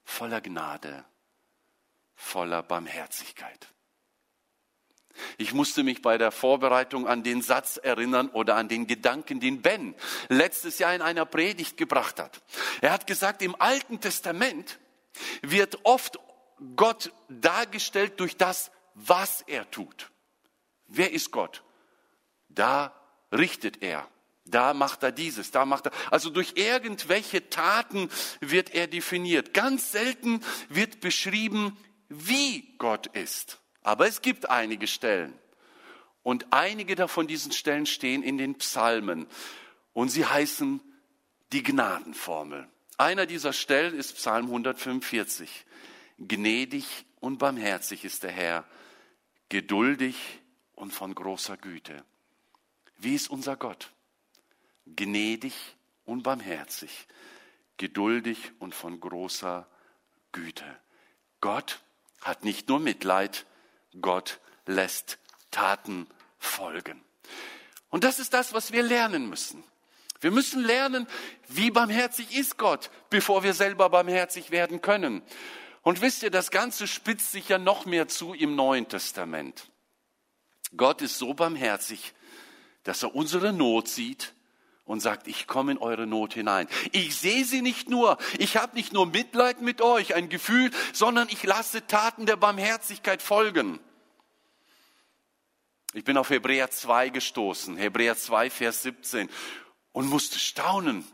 voller 0.03 0.41
Gnade, 0.41 1.05
voller 2.17 2.63
Barmherzigkeit. 2.63 3.69
Ich 5.37 5.53
musste 5.53 5.83
mich 5.83 6.01
bei 6.01 6.17
der 6.17 6.31
Vorbereitung 6.31 7.07
an 7.07 7.23
den 7.23 7.41
Satz 7.41 7.77
erinnern 7.77 8.29
oder 8.29 8.55
an 8.55 8.67
den 8.67 8.87
Gedanken, 8.87 9.39
den 9.39 9.61
Ben 9.61 9.95
letztes 10.29 10.79
Jahr 10.79 10.93
in 10.93 11.01
einer 11.01 11.25
Predigt 11.25 11.77
gebracht 11.77 12.19
hat. 12.19 12.41
Er 12.81 12.91
hat 12.91 13.07
gesagt, 13.07 13.41
im 13.41 13.59
Alten 13.59 14.01
Testament 14.01 14.79
wird 15.41 15.79
oft 15.83 16.19
Gott 16.75 17.11
dargestellt 17.29 18.19
durch 18.19 18.35
das, 18.35 18.71
was 18.93 19.41
er 19.41 19.69
tut. 19.71 20.11
Wer 20.87 21.11
ist 21.13 21.31
Gott? 21.31 21.63
Da 22.49 22.93
richtet 23.31 23.81
er. 23.81 24.07
Da 24.45 24.73
macht 24.73 25.03
er 25.03 25.11
dieses, 25.11 25.51
da 25.51 25.65
macht 25.65 25.87
er. 25.87 25.91
Also 26.09 26.29
durch 26.29 26.53
irgendwelche 26.55 27.49
Taten 27.49 28.09
wird 28.39 28.73
er 28.73 28.87
definiert. 28.87 29.53
Ganz 29.53 29.91
selten 29.91 30.41
wird 30.69 31.01
beschrieben, 31.01 31.77
wie 32.09 32.75
Gott 32.77 33.07
ist. 33.07 33.59
Aber 33.81 34.07
es 34.07 34.21
gibt 34.21 34.49
einige 34.49 34.87
Stellen. 34.87 35.33
Und 36.23 36.47
einige 36.51 36.95
davon 36.95 37.27
diesen 37.27 37.51
Stellen 37.51 37.85
stehen 37.85 38.21
in 38.21 38.37
den 38.37 38.55
Psalmen. 38.55 39.27
Und 39.93 40.09
sie 40.09 40.25
heißen 40.25 40.81
die 41.53 41.63
Gnadenformel. 41.63 42.67
Einer 42.97 43.25
dieser 43.25 43.53
Stellen 43.53 43.93
ist 43.95 44.15
Psalm 44.15 44.47
145. 44.47 45.65
Gnädig 46.19 47.05
und 47.19 47.37
barmherzig 47.37 48.03
ist 48.03 48.23
der 48.23 48.31
Herr, 48.31 48.65
geduldig 49.49 50.17
und 50.75 50.91
von 50.91 51.13
großer 51.15 51.57
Güte. 51.57 52.03
Wie 52.97 53.15
ist 53.15 53.29
unser 53.29 53.55
Gott? 53.55 53.93
Gnädig 54.85 55.53
und 56.05 56.23
barmherzig, 56.23 57.07
geduldig 57.77 58.51
und 58.59 58.73
von 58.73 58.99
großer 58.99 59.67
Güte. 60.31 60.65
Gott 61.39 61.81
hat 62.21 62.43
nicht 62.43 62.69
nur 62.69 62.79
Mitleid, 62.79 63.45
Gott 64.01 64.39
lässt 64.65 65.19
Taten 65.51 66.07
folgen. 66.39 67.03
Und 67.89 68.03
das 68.03 68.19
ist 68.19 68.33
das, 68.33 68.53
was 68.53 68.71
wir 68.71 68.83
lernen 68.83 69.29
müssen. 69.29 69.63
Wir 70.19 70.31
müssen 70.31 70.63
lernen, 70.63 71.07
wie 71.47 71.71
barmherzig 71.71 72.35
ist 72.35 72.57
Gott, 72.57 72.89
bevor 73.09 73.43
wir 73.43 73.53
selber 73.53 73.89
barmherzig 73.89 74.51
werden 74.51 74.81
können. 74.81 75.21
Und 75.83 76.01
wisst 76.01 76.23
ihr, 76.23 76.31
das 76.31 76.51
Ganze 76.51 76.87
spitzt 76.87 77.31
sich 77.31 77.49
ja 77.49 77.57
noch 77.57 77.85
mehr 77.85 78.07
zu 78.07 78.33
im 78.33 78.55
Neuen 78.55 78.87
Testament. 78.89 79.69
Gott 80.75 81.01
ist 81.01 81.17
so 81.17 81.33
barmherzig, 81.33 82.13
dass 82.83 83.03
er 83.03 83.15
unsere 83.15 83.53
Not 83.53 83.87
sieht 83.87 84.33
und 84.87 85.01
sagt, 85.01 85.27
ich 85.27 85.45
komme 85.45 85.73
in 85.73 85.77
eure 85.77 86.07
Not 86.07 86.33
hinein. 86.33 86.67
Ich 86.91 87.17
sehe 87.17 87.45
sie 87.45 87.61
nicht 87.61 87.89
nur, 87.89 88.17
ich 88.39 88.57
habe 88.57 88.75
nicht 88.75 88.93
nur 88.93 89.05
Mitleid 89.05 89.61
mit 89.61 89.81
euch, 89.81 90.15
ein 90.15 90.29
Gefühl, 90.29 90.71
sondern 90.93 91.27
ich 91.29 91.43
lasse 91.43 91.85
Taten 91.85 92.25
der 92.25 92.37
Barmherzigkeit 92.37 93.21
folgen. 93.21 93.79
Ich 95.93 96.03
bin 96.03 96.17
auf 96.17 96.29
Hebräer 96.29 96.71
2 96.71 97.09
gestoßen, 97.09 97.77
Hebräer 97.77 98.17
2, 98.17 98.49
Vers 98.49 98.83
17, 98.83 99.29
und 99.91 100.07
musste 100.07 100.39
staunen, 100.39 101.05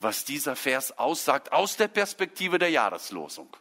was 0.00 0.24
dieser 0.24 0.56
Vers 0.56 0.98
aussagt 0.98 1.52
aus 1.52 1.76
der 1.76 1.88
Perspektive 1.88 2.58
der 2.58 2.70
Jahreslosung. 2.70 3.56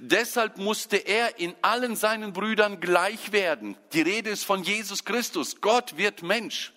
Deshalb 0.00 0.58
musste 0.58 0.96
er 0.96 1.38
in 1.38 1.54
allen 1.62 1.96
seinen 1.96 2.32
Brüdern 2.32 2.80
gleich 2.80 3.32
werden. 3.32 3.76
Die 3.92 4.02
Rede 4.02 4.30
ist 4.30 4.44
von 4.44 4.62
Jesus 4.62 5.04
Christus. 5.04 5.60
Gott 5.60 5.96
wird 5.96 6.22
Mensch, 6.22 6.72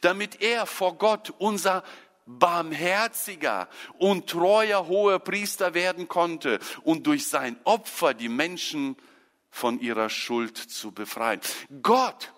damit 0.00 0.40
er 0.40 0.66
vor 0.66 0.96
Gott 0.96 1.32
unser 1.38 1.84
barmherziger 2.26 3.68
und 3.98 4.28
treuer 4.30 4.86
hoher 4.86 5.18
Priester 5.18 5.74
werden 5.74 6.08
konnte 6.08 6.58
und 6.82 7.06
durch 7.06 7.28
sein 7.28 7.58
Opfer 7.64 8.14
die 8.14 8.30
Menschen 8.30 8.96
von 9.50 9.78
ihrer 9.80 10.08
Schuld 10.08 10.56
zu 10.56 10.92
befreien. 10.92 11.40
Gott 11.82 12.32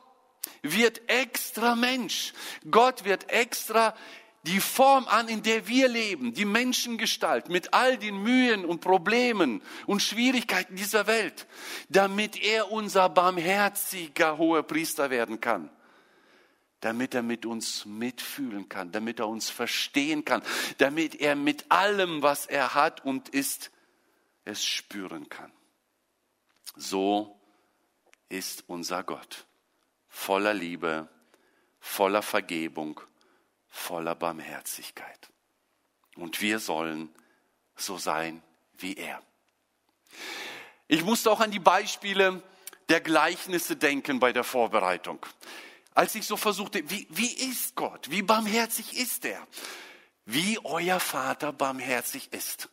wird 0.63 1.09
extra 1.09 1.77
Mensch. 1.77 2.33
Gott 2.71 3.05
wird 3.05 3.31
extra 3.31 3.95
die 4.47 4.61
Form 4.61 5.07
an, 5.09 5.29
in 5.29 5.43
der 5.43 5.67
wir 5.67 5.89
leben, 5.89 6.33
die 6.33 6.45
Menschengestalt 6.45 7.49
mit 7.49 7.75
all 7.75 7.99
den 7.99 8.23
Mühen 8.23 8.65
und 8.65 8.81
Problemen 8.81 9.61
und 9.87 10.01
Schwierigkeiten 10.01 10.77
dieser 10.77 11.07
Welt, 11.07 11.47
damit 11.89 12.41
er 12.43 12.71
unser 12.71 13.09
barmherziger 13.09 14.39
hoher 14.39 14.63
Priester 14.63 15.11
werden 15.11 15.41
kann, 15.41 15.69
damit 16.81 17.15
er 17.15 17.23
mit 17.23 17.45
uns 17.45 17.87
mitfühlen 17.87 18.69
kann, 18.69 18.93
damit 18.93 19.19
er 19.19 19.29
uns 19.29 19.51
verstehen 19.51 20.25
kann, 20.25 20.43
damit 20.79 21.17
er 21.17 21.35
mit 21.35 21.71
allem, 21.71 22.23
was 22.23 22.47
er 22.47 22.75
hat 22.75 23.05
und 23.05 23.29
ist, 23.31 23.73
es 24.45 24.65
spüren 24.65 25.29
kann. 25.29 25.51
So 26.77 27.41
ist 28.29 28.65
unser 28.69 29.03
Gott 29.03 29.47
voller 30.09 30.55
Liebe, 30.55 31.09
voller 31.81 32.23
Vergebung, 32.23 33.01
voller 33.77 34.15
Barmherzigkeit. 34.15 35.31
Und 36.17 36.41
wir 36.41 36.59
sollen 36.59 37.15
so 37.77 37.99
sein 37.99 38.43
wie 38.79 38.95
er. 38.95 39.23
Ich 40.89 41.05
musste 41.05 41.31
auch 41.31 41.41
an 41.41 41.51
die 41.51 41.59
Beispiele 41.59 42.43
der 42.89 43.01
Gleichnisse 43.01 43.77
denken 43.77 44.21
bei 44.21 44.33
der 44.33 44.45
Vorbereitung. 44.45 45.25
Als 45.95 46.15
ich 46.15 46.27
so 46.27 46.37
versuchte, 46.37 46.89
wie, 46.91 47.07
wie 47.11 47.33
ist 47.33 47.75
Gott? 47.75 48.11
Wie 48.11 48.23
barmherzig 48.23 48.97
ist 48.97 49.25
er? 49.25 49.47
Wie 50.25 50.59
euer 50.65 51.01
Vater 51.01 51.53
barmherzig 51.53 52.33
ist. 52.33 52.69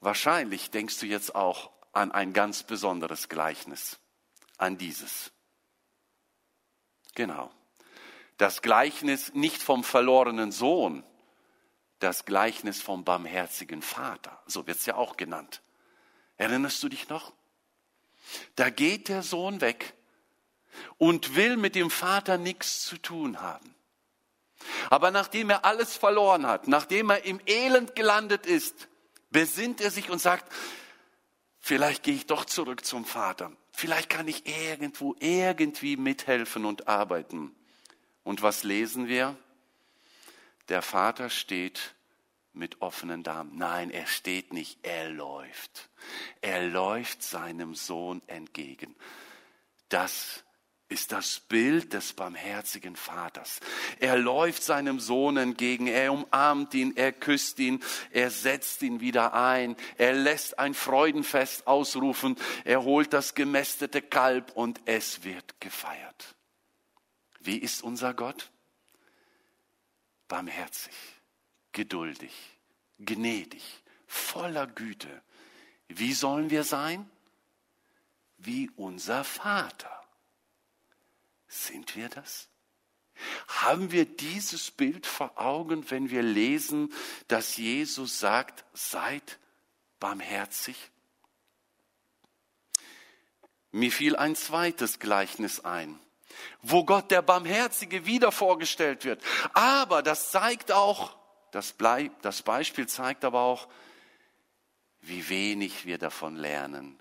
Wahrscheinlich 0.00 0.70
denkst 0.70 0.98
du 0.98 1.06
jetzt 1.06 1.34
auch 1.34 1.70
an 1.92 2.12
ein 2.12 2.32
ganz 2.32 2.62
besonderes 2.62 3.28
Gleichnis, 3.28 3.98
an 4.58 4.78
dieses. 4.78 5.32
Genau. 7.14 7.52
Das 8.42 8.60
Gleichnis 8.60 9.32
nicht 9.34 9.62
vom 9.62 9.84
verlorenen 9.84 10.50
Sohn, 10.50 11.04
das 12.00 12.24
Gleichnis 12.24 12.82
vom 12.82 13.04
barmherzigen 13.04 13.82
Vater. 13.82 14.42
So 14.46 14.66
wird 14.66 14.78
es 14.78 14.86
ja 14.86 14.96
auch 14.96 15.16
genannt. 15.16 15.62
Erinnerst 16.38 16.82
du 16.82 16.88
dich 16.88 17.08
noch? 17.08 17.32
Da 18.56 18.68
geht 18.68 19.08
der 19.08 19.22
Sohn 19.22 19.60
weg 19.60 19.94
und 20.98 21.36
will 21.36 21.56
mit 21.56 21.76
dem 21.76 21.88
Vater 21.88 22.36
nichts 22.36 22.82
zu 22.82 22.98
tun 22.98 23.40
haben. 23.40 23.76
Aber 24.90 25.12
nachdem 25.12 25.48
er 25.50 25.64
alles 25.64 25.96
verloren 25.96 26.44
hat, 26.44 26.66
nachdem 26.66 27.10
er 27.10 27.24
im 27.24 27.40
Elend 27.46 27.94
gelandet 27.94 28.44
ist, 28.44 28.88
besinnt 29.30 29.80
er 29.80 29.92
sich 29.92 30.10
und 30.10 30.18
sagt, 30.18 30.52
vielleicht 31.60 32.02
gehe 32.02 32.16
ich 32.16 32.26
doch 32.26 32.44
zurück 32.44 32.84
zum 32.84 33.04
Vater. 33.04 33.52
Vielleicht 33.70 34.10
kann 34.10 34.26
ich 34.26 34.48
irgendwo 34.48 35.14
irgendwie 35.20 35.96
mithelfen 35.96 36.64
und 36.64 36.88
arbeiten. 36.88 37.54
Und 38.24 38.42
was 38.42 38.62
lesen 38.62 39.08
wir? 39.08 39.36
Der 40.68 40.82
Vater 40.82 41.28
steht 41.30 41.94
mit 42.52 42.82
offenen 42.82 43.22
Darmen. 43.22 43.56
Nein, 43.56 43.90
er 43.90 44.06
steht 44.06 44.52
nicht, 44.52 44.78
er 44.82 45.08
läuft. 45.08 45.88
Er 46.40 46.66
läuft 46.66 47.22
seinem 47.22 47.74
Sohn 47.74 48.22
entgegen. 48.26 48.94
Das 49.88 50.44
ist 50.92 51.10
das 51.10 51.40
Bild 51.40 51.94
des 51.94 52.12
barmherzigen 52.12 52.96
Vaters. 52.96 53.60
Er 53.98 54.18
läuft 54.18 54.62
seinem 54.62 55.00
Sohn 55.00 55.38
entgegen, 55.38 55.86
er 55.86 56.12
umarmt 56.12 56.74
ihn, 56.74 56.94
er 56.96 57.12
küsst 57.12 57.58
ihn, 57.58 57.82
er 58.10 58.30
setzt 58.30 58.82
ihn 58.82 59.00
wieder 59.00 59.32
ein, 59.32 59.74
er 59.96 60.12
lässt 60.12 60.58
ein 60.58 60.74
Freudenfest 60.74 61.66
ausrufen, 61.66 62.36
er 62.64 62.84
holt 62.84 63.14
das 63.14 63.34
gemästete 63.34 64.02
Kalb 64.02 64.52
und 64.52 64.80
es 64.84 65.24
wird 65.24 65.58
gefeiert. 65.60 66.36
Wie 67.44 67.58
ist 67.58 67.82
unser 67.82 68.14
Gott? 68.14 68.52
barmherzig, 70.32 70.94
geduldig, 71.72 72.32
gnädig, 72.98 73.82
voller 74.06 74.66
Güte. 74.66 75.22
Wie 75.88 76.14
sollen 76.14 76.48
wir 76.48 76.64
sein? 76.64 77.10
Wie 78.38 78.70
unser 78.76 79.24
Vater. 79.24 79.90
Sind 81.48 81.96
wir 81.96 82.08
das? 82.08 82.48
Haben 83.46 83.92
wir 83.92 84.06
dieses 84.06 84.70
Bild 84.70 85.06
vor 85.06 85.38
Augen, 85.38 85.90
wenn 85.90 86.08
wir 86.08 86.22
lesen, 86.22 86.90
dass 87.28 87.58
Jesus 87.58 88.18
sagt, 88.18 88.64
seid 88.72 89.38
barmherzig? 90.00 90.90
Mir 93.70 93.92
fiel 93.92 94.16
ein 94.16 94.34
zweites 94.34 94.98
Gleichnis 94.98 95.60
ein, 95.60 96.00
wo 96.62 96.84
Gott 96.84 97.10
der 97.10 97.22
Barmherzige 97.22 98.06
wieder 98.06 98.32
vorgestellt 98.32 99.04
wird. 99.04 99.22
Aber 99.52 100.02
das 100.02 100.30
zeigt 100.30 100.72
auch, 100.72 101.16
das, 101.50 101.72
Bleib, 101.72 102.22
das 102.22 102.42
Beispiel 102.42 102.86
zeigt 102.86 103.24
aber 103.24 103.40
auch, 103.40 103.68
wie 105.00 105.28
wenig 105.28 105.84
wir 105.84 105.98
davon 105.98 106.36
lernen 106.36 106.98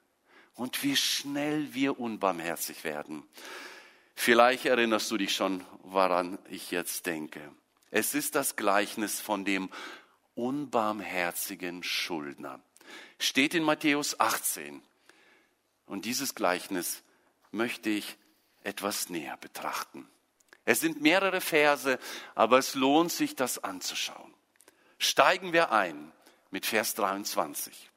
und 0.56 0.84
wie 0.84 0.96
schnell 0.96 1.74
wir 1.74 2.00
unbarmherzig 2.00 2.84
werden. 2.84 3.24
Vielleicht 4.16 4.66
erinnerst 4.66 5.10
du 5.10 5.18
dich 5.18 5.34
schon, 5.34 5.64
woran 5.84 6.38
ich 6.50 6.72
jetzt 6.72 7.06
denke. 7.06 7.42
Es 7.90 8.14
ist 8.14 8.36
das 8.36 8.56
Gleichnis 8.56 9.20
von 9.20 9.46
dem 9.46 9.70
unbarmherzigen 10.36 11.84
Schuldner. 11.84 12.62
Steht 13.20 13.54
in 13.54 13.64
Matthäus 13.64 14.20
18. 14.20 14.82
Und 15.86 16.06
dieses 16.06 16.36
Gleichnis 16.36 17.04
möchte 17.52 17.90
ich 17.90 18.18
etwas 18.64 19.10
näher 19.10 19.38
betrachten. 19.38 20.08
Es 20.66 20.80
sind 20.80 21.02
mehrere 21.02 21.42
Verse, 21.42 22.00
aber 22.36 22.60
es 22.60 22.76
lohnt 22.76 23.12
sich, 23.12 23.36
das 23.36 23.64
anzuschauen. 23.64 24.34
Steigen 25.00 25.54
wir 25.54 25.72
ein 25.72 26.12
mit 26.52 26.66
Vers 26.66 26.94
23. 26.96 27.90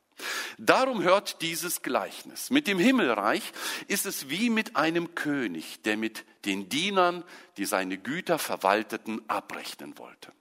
Darum 0.58 1.02
hört 1.02 1.42
dieses 1.42 1.82
Gleichnis. 1.82 2.50
Mit 2.50 2.66
dem 2.66 2.78
Himmelreich 2.78 3.42
ist 3.88 4.06
es 4.06 4.30
wie 4.30 4.48
mit 4.48 4.76
einem 4.76 5.14
König, 5.14 5.82
der 5.82 5.96
mit 5.96 6.24
den 6.44 6.68
Dienern, 6.68 7.24
die 7.56 7.64
seine 7.64 7.98
Güter 7.98 8.38
verwalteten, 8.38 9.28
abrechnen 9.28 9.98
wollte. 9.98 10.32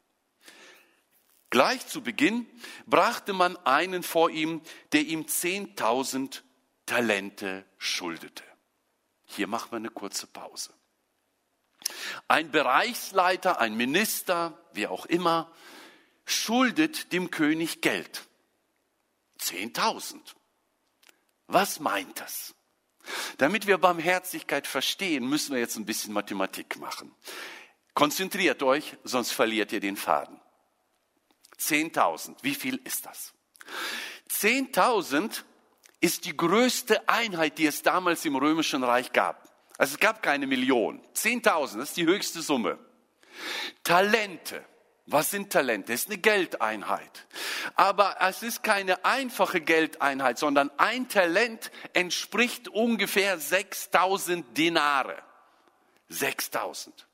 Gleich 1.50 1.86
zu 1.88 2.02
Beginn 2.02 2.48
brachte 2.86 3.34
man 3.34 3.58
einen 3.58 4.04
vor 4.04 4.30
ihm, 4.30 4.62
der 4.92 5.02
ihm 5.02 5.28
zehntausend 5.28 6.44
Talente 6.86 7.66
schuldete. 7.78 8.44
Hier 9.36 9.48
machen 9.48 9.72
wir 9.72 9.78
eine 9.78 9.90
kurze 9.90 10.28
Pause. 10.28 10.74
Ein 12.28 12.52
Bereichsleiter, 12.52 13.60
ein 13.60 13.76
Minister, 13.76 14.58
wie 14.74 14.88
auch 14.88 15.06
immer, 15.06 15.52
schuldet 16.26 17.12
dem 17.12 17.32
König 17.32 17.82
Geld. 17.82 18.28
10.000. 19.40 20.20
Was 21.48 21.80
meint 21.80 22.20
das? 22.20 22.56
Damit 23.38 23.68
wir 23.68 23.78
Barmherzigkeit 23.78 24.66
verstehen, 24.66 25.28
müssen 25.28 25.54
wir 25.54 25.60
jetzt 25.60 25.76
ein 25.76 25.86
bisschen 25.86 26.14
Mathematik 26.14 26.78
machen. 26.78 27.14
Konzentriert 27.94 28.64
euch, 28.64 28.98
sonst 29.04 29.32
verliert 29.32 29.72
ihr 29.72 29.82
den 29.82 29.98
Faden. 29.98 30.40
10.000, 31.60 32.38
wie 32.42 32.56
viel 32.56 32.78
ist 32.84 33.06
das? 33.06 33.34
10.000 34.30 35.44
ist 36.04 36.26
die 36.26 36.36
größte 36.36 37.08
Einheit, 37.08 37.58
die 37.58 37.66
es 37.66 37.82
damals 37.82 38.26
im 38.26 38.36
Römischen 38.36 38.84
Reich 38.84 39.14
gab. 39.14 39.50
Also 39.78 39.94
es 39.94 40.00
gab 40.02 40.22
keine 40.22 40.48
Million. 40.48 41.02
10.000, 41.16 41.78
das 41.78 41.90
ist 41.90 41.98
die 41.98 42.06
höchste 42.06 42.42
Summe. 42.42 42.78
Talente, 43.86 44.66
was 45.06 45.32
sind 45.32 45.50
Talente? 45.50 45.94
Es 45.94 46.02
ist 46.02 46.10
eine 46.10 46.18
Geldeinheit. 46.18 47.26
Aber 47.76 48.18
es 48.20 48.44
ist 48.44 48.64
keine 48.64 49.06
einfache 49.06 49.62
Geldeinheit, 49.62 50.38
sondern 50.38 50.72
ein 50.78 51.08
Talent 51.08 51.72
entspricht 51.94 52.68
ungefähr 52.68 53.40
6000 53.40 54.58
Dinare. 54.58 55.16
6000. 56.10 57.08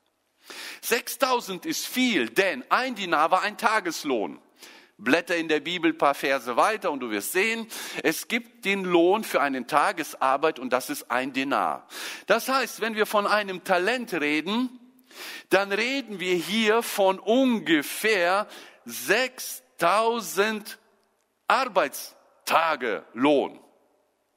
6000 0.80 1.64
ist 1.64 1.86
viel, 1.86 2.28
denn 2.28 2.64
ein 2.70 2.96
Dinar 2.96 3.30
war 3.30 3.42
ein 3.42 3.56
Tageslohn. 3.56 4.40
Blätter 5.02 5.36
in 5.36 5.48
der 5.48 5.60
Bibel 5.60 5.92
paar 5.94 6.14
Verse 6.14 6.56
weiter 6.56 6.90
und 6.90 7.00
du 7.00 7.10
wirst 7.10 7.32
sehen, 7.32 7.66
es 8.02 8.28
gibt 8.28 8.64
den 8.64 8.84
Lohn 8.84 9.24
für 9.24 9.40
eine 9.40 9.66
Tagesarbeit 9.66 10.58
und 10.58 10.72
das 10.72 10.90
ist 10.90 11.10
ein 11.10 11.32
Dinar. 11.32 11.86
Das 12.26 12.48
heißt, 12.48 12.80
wenn 12.80 12.94
wir 12.94 13.06
von 13.06 13.26
einem 13.26 13.64
Talent 13.64 14.12
reden, 14.12 14.78
dann 15.48 15.72
reden 15.72 16.20
wir 16.20 16.34
hier 16.34 16.82
von 16.82 17.18
ungefähr 17.18 18.46
6000 18.84 20.78
Arbeitstage 21.48 23.04
Lohn. 23.12 23.58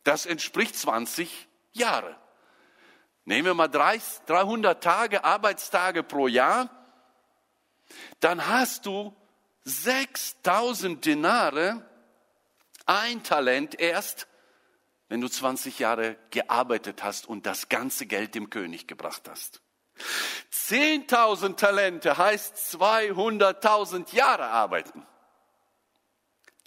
Das 0.03 0.25
entspricht 0.25 0.75
20 0.75 1.47
Jahre. 1.73 2.15
Nehmen 3.25 3.45
wir 3.45 3.53
mal 3.53 3.67
300 3.67 4.83
Tage, 4.83 5.23
Arbeitstage 5.23 6.03
pro 6.03 6.27
Jahr, 6.27 6.69
dann 8.19 8.47
hast 8.47 8.85
du 8.85 9.15
6000 9.65 11.05
Dinare, 11.05 11.85
ein 12.85 13.23
Talent 13.23 13.79
erst, 13.79 14.27
wenn 15.07 15.21
du 15.21 15.29
20 15.29 15.79
Jahre 15.79 16.17
gearbeitet 16.31 17.01
hast 17.03 17.27
und 17.27 17.45
das 17.45 17.69
ganze 17.69 18.05
Geld 18.05 18.35
dem 18.35 18.49
König 18.49 18.87
gebracht 18.87 19.29
hast. 19.29 19.61
10.000 20.51 21.55
Talente 21.55 22.17
heißt 22.17 22.57
200.000 22.75 24.13
Jahre 24.15 24.47
arbeiten. 24.47 25.05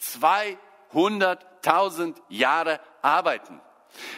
200.000 0.00 2.16
Jahre 2.28 2.80
arbeiten. 3.02 3.60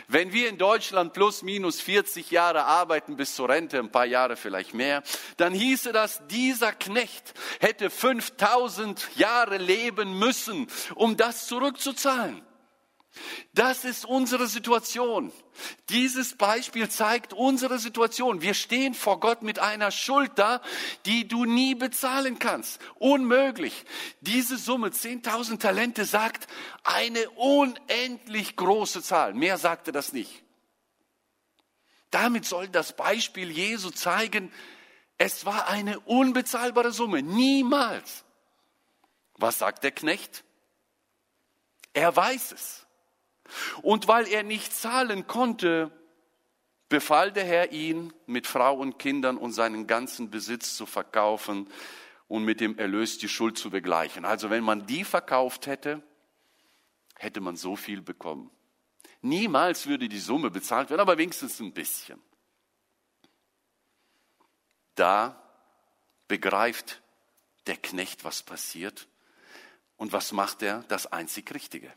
Wenn 0.09 0.33
wir 0.33 0.49
in 0.49 0.59
Deutschland 0.59 1.13
plus 1.13 1.43
minus 1.43 1.81
40 1.81 2.31
Jahre 2.31 2.65
arbeiten 2.65 3.17
bis 3.17 3.35
zur 3.35 3.49
Rente, 3.49 3.79
ein 3.79 3.93
paar 3.93 4.07
Jahre 4.07 4.37
vielleicht 4.37 4.75
mehr, 4.75 5.03
dann 5.37 5.53
hieße 5.53 5.93
das, 5.93 6.27
dieser 6.29 6.73
Knecht 6.73 7.35
hätte 7.61 7.91
5000 7.91 9.17
Jahre 9.17 9.59
leben 9.59 10.19
müssen, 10.19 10.67
um 10.95 11.17
das 11.17 11.47
zurückzuzahlen. 11.47 12.48
Das 13.55 13.85
ist 13.85 14.05
unsere 14.05 14.47
Situation. 14.47 15.33
Dieses 15.89 16.37
Beispiel 16.37 16.89
zeigt 16.89 17.33
unsere 17.33 17.79
Situation. 17.79 18.43
Wir 18.43 18.55
stehen 18.55 18.95
vor 18.95 19.21
Gott 19.21 19.43
mit 19.43 19.59
einer 19.59 19.91
Schuld 19.91 20.33
da, 20.37 20.61
die 21.07 21.27
du 21.27 21.45
nie 21.45 21.75
bezahlen 21.75 22.39
kannst. 22.39 22.81
Unmöglich. 22.97 23.85
Diese 24.21 24.57
Summe, 24.57 24.89
10.000 24.89 25.59
Talente, 25.59 26.05
sagt 26.05 26.47
eine 26.85 27.29
unendlich 27.31 28.57
große 28.57 29.03
Zahl. 29.03 29.35
Mehr 29.35 29.59
sagte 29.59 29.93
das 29.93 30.13
nicht. 30.13 30.43
Damit 32.11 32.45
soll 32.45 32.69
das 32.69 32.97
Beispiel 32.97 33.51
Jesu 33.51 33.91
zeigen, 33.91 34.53
es 35.19 35.45
war 35.45 35.67
eine 35.67 35.99
unbezahlbare 36.01 36.93
Summe. 36.93 37.23
Niemals. 37.23 38.25
Was 39.35 39.59
sagt 39.59 39.83
der 39.85 39.91
Knecht? 39.91 40.45
Er 41.93 42.15
weiß 42.15 42.53
es. 42.53 42.87
Und 43.83 44.09
weil 44.09 44.29
er 44.29 44.43
nicht 44.43 44.73
zahlen 44.73 45.27
konnte, 45.27 45.91
befahl 46.89 47.33
der 47.33 47.45
Herr 47.45 47.73
ihn, 47.73 48.13
mit 48.27 48.47
Frau 48.47 48.77
und 48.77 48.99
Kindern 48.99 49.37
und 49.37 49.53
seinen 49.53 49.87
ganzen 49.87 50.31
Besitz 50.31 50.77
zu 50.77 50.87
verkaufen 50.87 51.69
und 52.29 52.45
mit 52.45 52.61
dem 52.61 52.79
Erlös 52.79 53.19
die 53.19 53.29
Schuld 53.29 53.59
zu 53.59 53.71
begleichen. 53.71 54.25
Also 54.25 54.51
wenn 54.51 54.65
man 54.65 54.87
die 54.87 55.05
verkauft 55.05 55.67
hätte, 55.67 56.03
hätte 57.17 57.41
man 57.41 57.57
so 57.57 57.77
viel 57.77 58.03
bekommen. 58.03 58.51
Niemals 59.21 59.87
würde 59.87 60.09
die 60.09 60.21
Summe 60.21 60.51
bezahlt 60.51 60.91
werden, 60.91 61.01
aber 61.01 61.19
wenigstens 61.19 61.59
ein 61.61 61.73
bisschen. 61.73 62.23
Da 64.95 65.43
begreift 66.29 67.03
der 67.67 67.77
Knecht, 67.77 68.25
was 68.25 68.43
passiert. 68.43 69.09
Und 69.97 70.13
was 70.13 70.33
macht 70.33 70.63
er? 70.63 70.85
Das 70.89 71.07
einzig 71.07 71.53
Richtige. 71.53 71.93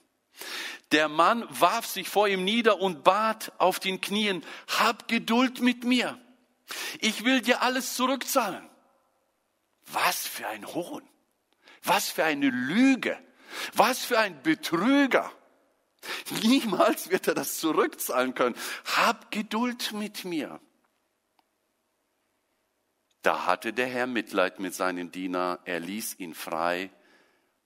Der 0.92 1.08
Mann 1.08 1.46
warf 1.50 1.86
sich 1.86 2.10
vor 2.10 2.28
ihm 2.28 2.44
nieder 2.44 2.80
und 2.80 3.04
bat 3.04 3.54
auf 3.58 3.80
den 3.80 4.02
Knien, 4.02 4.46
hab 4.80 5.08
Geduld 5.08 5.62
mit 5.62 5.84
mir. 5.84 6.20
Ich 7.00 7.24
will 7.24 7.42
dir 7.42 7.62
alles 7.62 7.96
zurückzahlen. 7.96 8.70
Was 9.88 10.28
für 10.28 10.48
ein 10.48 10.66
Hohn. 10.68 11.08
Was 11.84 12.10
für 12.10 12.24
eine 12.24 12.50
Lüge. 12.50 13.18
Was 13.74 14.04
für 14.04 14.20
ein 14.20 14.42
Betrüger. 14.44 15.32
Niemals 16.42 17.10
wird 17.10 17.28
er 17.28 17.36
das 17.36 17.58
zurückzahlen 17.60 18.34
können. 18.34 18.56
Hab 18.98 19.32
Geduld 19.32 19.94
mit 19.94 20.26
mir. 20.26 20.60
Da 23.22 23.46
hatte 23.46 23.72
der 23.72 23.88
Herr 23.88 24.08
Mitleid 24.08 24.60
mit 24.60 24.74
seinem 24.74 25.12
Diener, 25.12 25.60
er 25.66 25.80
ließ 25.80 26.20
ihn 26.20 26.34
frei 26.34 26.90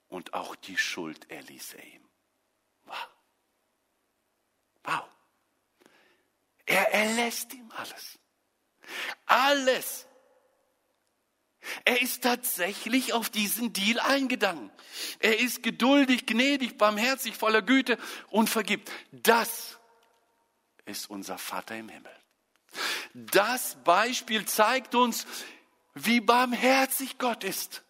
und 0.10 0.34
auch 0.34 0.56
die 0.56 0.78
Schuld 0.78 1.32
erließ 1.32 1.76
er 1.76 1.84
ihm. 1.86 2.05
Wow. 4.86 5.04
Er 6.66 6.94
erlässt 6.94 7.54
ihm 7.54 7.72
alles. 7.76 8.20
Alles. 9.26 10.08
Er 11.84 12.02
ist 12.02 12.24
tatsächlich 12.24 13.14
auf 13.14 13.30
diesen 13.30 13.74
Deal 13.74 14.00
eingegangen. 14.00 14.72
Er 15.20 15.40
ist 15.40 15.64
geduldig, 15.64 16.26
gnädig, 16.26 16.78
barmherzig, 16.78 17.36
voller 17.36 17.62
Güte 17.62 17.98
und 18.30 18.50
vergibt. 18.50 18.92
Das 19.12 19.80
ist 20.86 21.10
unser 21.10 21.38
Vater 21.38 21.76
im 21.76 21.90
Himmel. 21.90 22.12
Das 23.14 23.78
Beispiel 23.84 24.46
zeigt 24.46 24.94
uns, 24.96 25.26
wie 25.94 26.20
barmherzig 26.20 27.18
Gott 27.18 27.44
ist. 27.44 27.84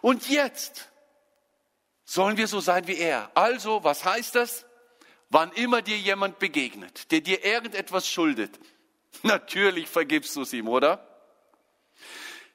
Und 0.00 0.28
jetzt 0.28 0.90
sollen 2.04 2.36
wir 2.36 2.48
so 2.48 2.60
sein 2.60 2.86
wie 2.86 2.96
er. 2.96 3.30
Also, 3.34 3.84
was 3.84 4.04
heißt 4.04 4.34
das? 4.34 4.66
Wann 5.32 5.50
immer 5.52 5.80
dir 5.80 5.96
jemand 5.96 6.38
begegnet, 6.38 7.10
der 7.10 7.22
dir 7.22 7.42
irgendetwas 7.42 8.06
schuldet, 8.06 8.60
natürlich 9.22 9.88
vergibst 9.88 10.36
du 10.36 10.42
es 10.42 10.52
ihm, 10.52 10.68
oder? 10.68 11.08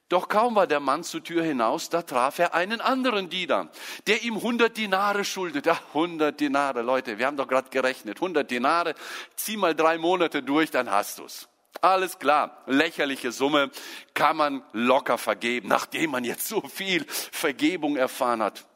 Doch 0.10 0.30
kaum 0.30 0.54
war 0.54 0.68
der 0.68 0.80
Mann 0.80 1.04
zur 1.04 1.24
Tür 1.24 1.44
hinaus, 1.44 1.90
da 1.90 2.04
traf 2.04 2.38
er 2.38 2.54
einen 2.54 2.80
anderen 2.80 3.30
Diener, 3.30 3.72
der 4.06 4.22
ihm 4.22 4.36
100 4.36 4.78
Dinare 4.78 5.26
schuldet. 5.26 5.68
Ach, 5.68 5.82
100 5.88 6.40
Dinare, 6.40 6.84
Leute, 6.84 7.18
wir 7.18 7.26
haben 7.26 7.36
doch 7.36 7.48
gerade 7.48 7.72
gerechnet. 7.72 8.18
100 8.18 8.50
Dinare, 8.50 8.94
zieh 9.36 9.58
mal 9.58 9.74
drei 9.74 9.98
Monate 9.98 10.44
durch, 10.44 10.70
dann 10.70 10.92
hast 10.92 11.18
du's. 11.18 11.50
Alles 11.82 12.20
klar, 12.20 12.62
lächerliche 12.68 13.32
Summe 13.32 13.72
kann 14.14 14.38
man 14.38 14.64
locker 14.72 15.18
vergeben, 15.18 15.68
nachdem 15.68 16.12
man 16.12 16.24
jetzt 16.24 16.48
so 16.48 16.62
viel 16.62 17.06
Vergebung 17.08 17.98
erfahren 17.98 18.44
hat. 18.44 18.68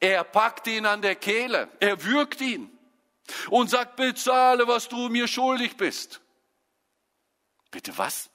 Er 0.00 0.24
packt 0.24 0.66
ihn 0.66 0.86
an 0.86 1.02
der 1.02 1.14
Kehle, 1.14 1.68
er 1.78 2.02
würgt 2.02 2.40
ihn 2.40 2.72
und 3.50 3.70
sagt, 3.70 3.96
bezahle, 3.96 4.66
was 4.66 4.88
du 4.88 5.08
mir 5.08 5.28
schuldig 5.28 5.76
bist. 5.76 6.20
Bitte 7.70 7.96
was? 7.98 8.30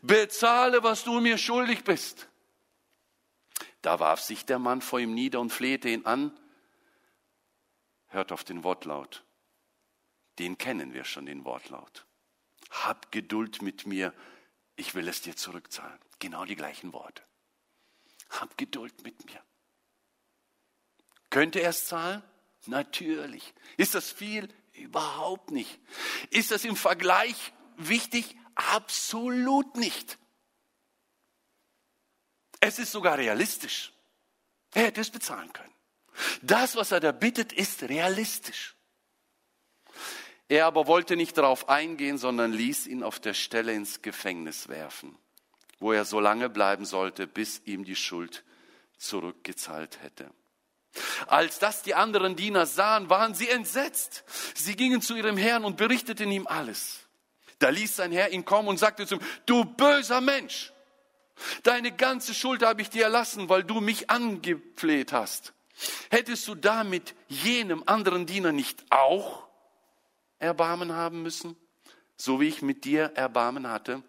Bezahle, 0.00 0.82
was 0.82 1.04
du 1.04 1.20
mir 1.20 1.38
schuldig 1.38 1.84
bist. 1.84 2.28
Da 3.82 3.98
warf 3.98 4.20
sich 4.20 4.44
der 4.44 4.58
Mann 4.58 4.80
vor 4.80 5.00
ihm 5.00 5.14
nieder 5.14 5.40
und 5.40 5.50
flehte 5.50 5.88
ihn 5.88 6.06
an. 6.06 6.38
Hört 8.08 8.32
auf 8.32 8.44
den 8.44 8.64
Wortlaut. 8.64 9.24
Den 10.38 10.56
kennen 10.56 10.94
wir 10.94 11.04
schon, 11.04 11.26
den 11.26 11.44
Wortlaut. 11.44 12.06
Hab 12.70 13.12
Geduld 13.12 13.60
mit 13.60 13.86
mir, 13.86 14.14
ich 14.76 14.94
will 14.94 15.08
es 15.08 15.20
dir 15.20 15.36
zurückzahlen. 15.36 15.98
Genau 16.18 16.44
die 16.44 16.56
gleichen 16.56 16.92
Worte. 16.92 17.22
Hab 18.30 18.56
Geduld 18.56 19.02
mit 19.04 19.24
mir. 19.26 19.42
Könnte 21.28 21.60
er 21.60 21.70
es 21.70 21.86
zahlen? 21.86 22.22
Natürlich. 22.66 23.54
Ist 23.76 23.94
das 23.94 24.10
viel? 24.10 24.48
Überhaupt 24.74 25.50
nicht. 25.50 25.78
Ist 26.30 26.50
das 26.50 26.64
im 26.64 26.76
Vergleich 26.76 27.52
wichtig? 27.76 28.36
Absolut 28.54 29.76
nicht. 29.76 30.18
Es 32.60 32.78
ist 32.78 32.92
sogar 32.92 33.18
realistisch. 33.18 33.92
Er 34.72 34.84
hätte 34.84 35.00
es 35.00 35.10
bezahlen 35.10 35.52
können. 35.52 35.72
Das, 36.42 36.76
was 36.76 36.92
er 36.92 37.00
da 37.00 37.12
bittet, 37.12 37.52
ist 37.52 37.82
realistisch. 37.84 38.76
Er 40.48 40.66
aber 40.66 40.86
wollte 40.86 41.16
nicht 41.16 41.36
darauf 41.38 41.68
eingehen, 41.68 42.18
sondern 42.18 42.52
ließ 42.52 42.86
ihn 42.86 43.02
auf 43.02 43.18
der 43.20 43.34
Stelle 43.34 43.72
ins 43.72 44.02
Gefängnis 44.02 44.68
werfen, 44.68 45.16
wo 45.78 45.92
er 45.92 46.04
so 46.04 46.20
lange 46.20 46.50
bleiben 46.50 46.84
sollte, 46.84 47.26
bis 47.26 47.62
ihm 47.64 47.84
die 47.84 47.96
Schuld 47.96 48.44
zurückgezahlt 48.98 50.02
hätte. 50.02 50.30
Als 51.26 51.58
das 51.58 51.82
die 51.82 51.94
anderen 51.94 52.36
Diener 52.36 52.66
sahen, 52.66 53.08
waren 53.08 53.34
sie 53.34 53.48
entsetzt. 53.48 54.24
Sie 54.54 54.76
gingen 54.76 55.00
zu 55.00 55.14
ihrem 55.14 55.36
Herrn 55.36 55.64
und 55.64 55.76
berichteten 55.76 56.30
ihm 56.30 56.46
alles. 56.46 57.00
Da 57.58 57.70
ließ 57.70 57.96
sein 57.96 58.12
Herr 58.12 58.30
ihn 58.30 58.44
kommen 58.44 58.68
und 58.68 58.78
sagte 58.78 59.06
zu 59.06 59.16
ihm, 59.16 59.20
du 59.46 59.64
böser 59.64 60.20
Mensch, 60.20 60.72
deine 61.62 61.92
ganze 61.92 62.34
Schuld 62.34 62.62
habe 62.62 62.82
ich 62.82 62.90
dir 62.90 63.04
erlassen, 63.04 63.48
weil 63.48 63.64
du 63.64 63.80
mich 63.80 64.10
angefleht 64.10 65.12
hast. 65.12 65.54
Hättest 66.10 66.46
du 66.48 66.54
damit 66.54 67.14
jenem 67.28 67.82
anderen 67.86 68.26
Diener 68.26 68.52
nicht 68.52 68.84
auch 68.90 69.46
Erbarmen 70.38 70.92
haben 70.92 71.22
müssen, 71.22 71.56
so 72.16 72.40
wie 72.40 72.48
ich 72.48 72.62
mit 72.62 72.84
dir 72.84 73.12
Erbarmen 73.14 73.68
hatte? 73.68 74.02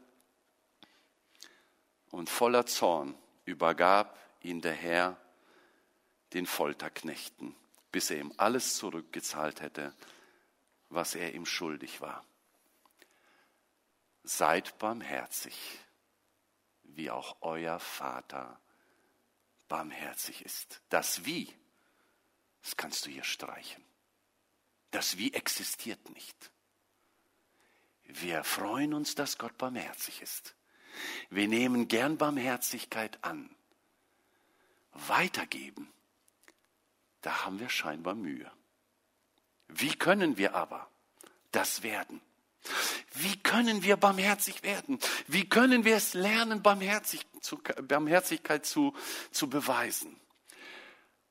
Und 2.11 2.29
voller 2.29 2.65
Zorn 2.65 3.15
übergab 3.45 4.19
ihn 4.41 4.61
der 4.61 4.73
Herr 4.73 5.17
den 6.33 6.45
Folterknechten, 6.45 7.55
bis 7.91 8.09
er 8.09 8.19
ihm 8.19 8.33
alles 8.37 8.75
zurückgezahlt 8.75 9.61
hätte, 9.61 9.93
was 10.89 11.15
er 11.15 11.33
ihm 11.33 11.45
schuldig 11.45 12.01
war. 12.01 12.25
Seid 14.23 14.77
barmherzig, 14.79 15.79
wie 16.83 17.11
auch 17.11 17.37
euer 17.41 17.79
Vater 17.79 18.59
barmherzig 19.67 20.43
ist. 20.45 20.81
Das 20.89 21.25
Wie, 21.25 21.53
das 22.61 22.77
kannst 22.77 23.05
du 23.05 23.09
hier 23.09 23.23
streichen. 23.23 23.83
Das 24.91 25.17
Wie 25.17 25.33
existiert 25.33 26.09
nicht. 26.11 26.51
Wir 28.03 28.43
freuen 28.43 28.93
uns, 28.93 29.15
dass 29.15 29.37
Gott 29.37 29.57
barmherzig 29.57 30.21
ist. 30.21 30.55
Wir 31.29 31.47
nehmen 31.47 31.87
gern 31.87 32.17
Barmherzigkeit 32.17 33.23
an. 33.23 33.55
Weitergeben, 34.91 35.92
da 37.23 37.45
haben 37.45 37.59
wir 37.59 37.69
scheinbar 37.69 38.13
Mühe. 38.13 38.51
Wie 39.69 39.95
können 39.95 40.37
wir 40.37 40.53
aber 40.53 40.87
das 41.51 41.81
werden? 41.81 42.21
Wie 43.13 43.37
können 43.37 43.83
wir 43.83 43.97
barmherzig 43.97 44.63
werden? 44.63 44.99
Wie 45.27 45.47
können 45.47 45.85
wir 45.85 45.95
es 45.95 46.13
lernen, 46.13 46.61
Barmherzig 46.61 47.25
zu, 47.41 47.57
Barmherzigkeit 47.81 48.65
zu, 48.65 48.93
zu 49.31 49.49
beweisen? 49.49 50.19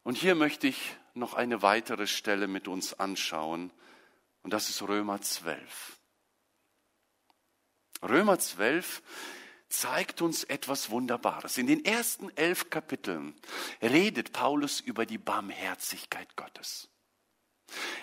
Und 0.02 0.16
hier 0.16 0.34
möchte 0.34 0.66
ich 0.66 0.96
noch 1.14 1.34
eine 1.34 1.62
weitere 1.62 2.06
Stelle 2.06 2.48
mit 2.48 2.68
uns 2.68 2.98
anschauen, 2.98 3.70
und 4.42 4.52
das 4.52 4.68
ist 4.68 4.82
Römer 4.82 5.20
12. 5.20 5.98
Römer 8.02 8.38
12 8.38 9.02
zeigt 9.72 10.22
uns 10.22 10.44
etwas 10.44 10.90
Wunderbares. 10.90 11.58
In 11.58 11.66
den 11.66 11.84
ersten 11.84 12.30
elf 12.36 12.70
Kapiteln 12.70 13.34
redet 13.80 14.32
Paulus 14.32 14.80
über 14.80 15.06
die 15.06 15.18
Barmherzigkeit 15.18 16.36
Gottes. 16.36 16.88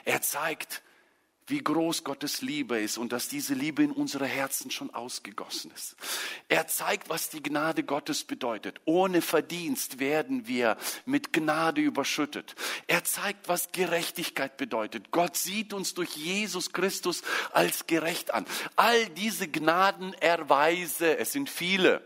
Er 0.04 0.22
zeigt, 0.22 0.82
wie 1.50 1.64
groß 1.64 2.04
Gottes 2.04 2.42
Liebe 2.42 2.80
ist 2.80 2.98
und 2.98 3.12
dass 3.12 3.28
diese 3.28 3.54
Liebe 3.54 3.84
in 3.84 3.92
unsere 3.92 4.26
Herzen 4.26 4.72
schon 4.72 4.94
ausgegossen 4.94 5.72
ist. 5.76 5.96
Er 6.48 6.68
zeigt, 6.68 7.10
was 7.10 7.30
die 7.30 7.42
Gnade 7.42 7.84
Gottes 7.84 8.24
bedeutet. 8.24 8.80
Ohne 8.86 9.22
Verdienst 9.22 10.00
werden 10.00 10.48
wir 10.48 10.78
mit 11.06 11.34
Gnade 11.34 11.82
überschüttet. 11.82 12.56
Er 12.88 13.04
zeigt, 13.04 13.48
was 13.48 13.72
Gerechtigkeit 13.72 14.58
bedeutet. 14.58 15.12
Gott 15.12 15.38
sieht 15.38 15.74
uns 15.74 15.94
durch 15.94 16.16
Jesus 16.16 16.72
Christus 16.72 17.24
als 17.52 17.88
gerecht 17.88 18.34
an. 18.34 18.46
All 18.76 19.08
diese 19.10 19.48
Gnadenerweise, 19.48 21.18
es 21.18 21.32
sind 21.32 21.50
viele. 21.50 22.04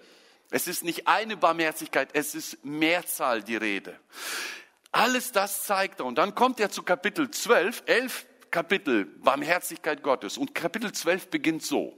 Es 0.50 0.68
ist 0.68 0.84
nicht 0.84 1.08
eine 1.08 1.36
Barmherzigkeit, 1.36 2.10
es 2.14 2.36
ist 2.36 2.64
Mehrzahl 2.64 3.42
die 3.42 3.56
Rede. 3.56 4.00
Alles 4.92 5.32
das 5.32 5.64
zeigt 5.64 6.00
er. 6.00 6.06
Und 6.06 6.20
dann 6.20 6.36
kommt 6.36 6.60
er 6.60 6.70
zu 6.70 6.84
Kapitel 6.84 7.32
12, 7.32 7.84
11 7.88 8.26
Kapitel 8.54 9.06
Barmherzigkeit 9.06 10.04
Gottes. 10.04 10.38
Und 10.38 10.54
Kapitel 10.54 10.92
12 10.92 11.30
beginnt 11.30 11.64
so. 11.64 11.98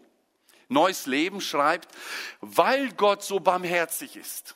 Neues 0.69 1.05
Leben 1.05 1.41
schreibt, 1.41 1.93
weil 2.39 2.91
Gott 2.93 3.23
so 3.23 3.39
barmherzig 3.39 4.15
ist, 4.15 4.55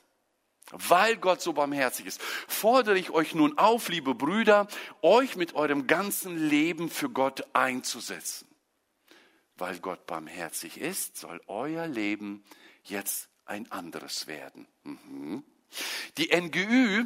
weil 0.71 1.17
Gott 1.17 1.41
so 1.41 1.53
barmherzig 1.53 2.07
ist, 2.07 2.19
fordere 2.47 2.97
ich 2.97 3.11
euch 3.11 3.35
nun 3.35 3.59
auf, 3.59 3.89
liebe 3.89 4.15
Brüder, 4.15 4.67
euch 5.03 5.35
mit 5.35 5.53
eurem 5.53 5.85
ganzen 5.85 6.35
Leben 6.35 6.89
für 6.89 7.09
Gott 7.09 7.43
einzusetzen. 7.53 8.47
Weil 9.55 9.77
Gott 9.79 10.07
barmherzig 10.07 10.79
ist, 10.79 11.17
soll 11.17 11.41
euer 11.45 11.85
Leben 11.85 12.43
jetzt 12.85 13.29
ein 13.45 13.69
anderes 13.71 14.25
werden. 14.25 14.67
Mhm. 14.83 15.43
Die 16.17 16.29
NGÜ 16.35 17.05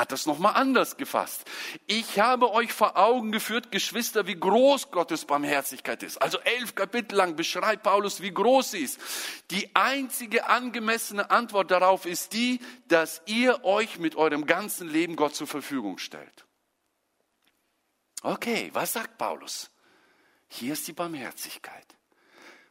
hat 0.00 0.12
das 0.12 0.24
nochmal 0.24 0.54
anders 0.54 0.96
gefasst. 0.96 1.44
Ich 1.86 2.18
habe 2.18 2.52
euch 2.52 2.72
vor 2.72 2.96
Augen 2.96 3.32
geführt, 3.32 3.70
Geschwister, 3.70 4.26
wie 4.26 4.34
groß 4.34 4.90
Gottes 4.90 5.26
Barmherzigkeit 5.26 6.02
ist. 6.02 6.16
Also 6.22 6.38
elf 6.40 6.74
Kapitel 6.74 7.16
lang 7.16 7.36
beschreibt 7.36 7.82
Paulus, 7.82 8.22
wie 8.22 8.32
groß 8.32 8.70
sie 8.70 8.78
ist. 8.78 8.98
Die 9.50 9.76
einzige 9.76 10.48
angemessene 10.48 11.30
Antwort 11.30 11.70
darauf 11.70 12.06
ist 12.06 12.32
die, 12.32 12.60
dass 12.88 13.20
ihr 13.26 13.62
euch 13.64 13.98
mit 13.98 14.16
eurem 14.16 14.46
ganzen 14.46 14.88
Leben 14.88 15.16
Gott 15.16 15.34
zur 15.34 15.46
Verfügung 15.46 15.98
stellt. 15.98 16.46
Okay, 18.22 18.70
was 18.72 18.94
sagt 18.94 19.18
Paulus? 19.18 19.70
Hier 20.48 20.72
ist 20.72 20.88
die 20.88 20.94
Barmherzigkeit 20.94 21.86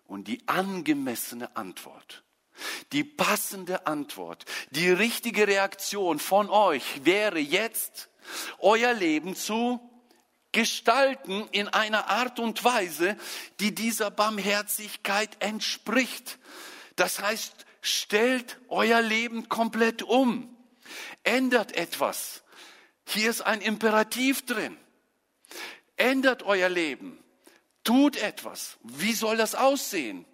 und 0.06 0.28
die 0.28 0.42
angemessene 0.48 1.56
Antwort. 1.56 2.24
Die 2.92 3.04
passende 3.04 3.88
Antwort, 3.88 4.46
die 4.72 4.90
richtige 4.90 5.48
Reaktion 5.48 6.20
von 6.20 6.50
euch 6.50 7.06
wäre 7.06 7.40
jetzt, 7.40 8.10
euer 8.60 8.94
Leben 8.94 9.36
zu 9.36 9.80
gestalten 10.52 11.48
in 11.52 11.68
einer 11.68 12.10
Art 12.10 12.40
und 12.40 12.64
Weise, 12.64 13.16
die 13.60 13.74
dieser 13.74 14.12
Barmherzigkeit 14.12 15.38
entspricht. 15.40 16.40
Das 16.96 17.20
heißt, 17.20 17.66
stellt 17.82 18.60
euer 18.68 19.02
Leben 19.02 19.50
komplett 19.50 20.04
um. 20.04 20.56
Ändert 21.24 21.76
etwas. 21.76 22.44
Hier 23.08 23.30
ist 23.30 23.42
ein 23.42 23.62
Imperativ 23.62 24.46
drin. 24.46 24.78
Ändert 25.96 26.44
euer 26.44 26.70
Leben. 26.70 27.24
Tut 27.84 28.18
etwas. 28.18 28.78
Wie 28.84 29.14
soll 29.14 29.38
das 29.38 29.56
aussehen? 29.56 30.26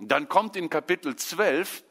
Dann 0.00 0.28
kommt 0.28 0.56
in 0.56 0.70
Kapitel 0.70 1.14
12 1.14 1.82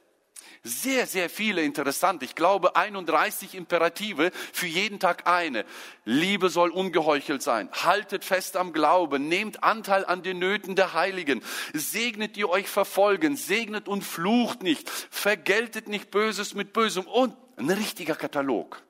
sehr, 0.61 1.07
sehr 1.07 1.29
viele 1.29 1.61
interessant. 1.61 2.21
Ich 2.21 2.35
glaube 2.35 2.75
31 2.75 3.55
Imperative, 3.55 4.31
für 4.51 4.67
jeden 4.67 4.99
Tag 4.99 5.25
eine. 5.25 5.65
Liebe 6.03 6.49
soll 6.49 6.69
ungeheuchelt 6.69 7.41
sein. 7.41 7.69
Haltet 7.71 8.25
fest 8.25 8.57
am 8.57 8.73
Glauben. 8.73 9.29
Nehmt 9.29 9.63
Anteil 9.63 10.05
an 10.05 10.21
den 10.21 10.39
Nöten 10.39 10.75
der 10.75 10.93
Heiligen. 10.93 11.41
Segnet 11.73 12.35
die 12.35 12.45
euch 12.45 12.67
verfolgen. 12.67 13.37
Segnet 13.37 13.87
und 13.87 14.03
flucht 14.03 14.61
nicht. 14.61 14.89
Vergeltet 14.89 15.87
nicht 15.87 16.11
Böses 16.11 16.53
mit 16.55 16.73
Bösem. 16.73 17.05
Und 17.05 17.35
ein 17.55 17.69
richtiger 17.69 18.15
Katalog. 18.15 18.81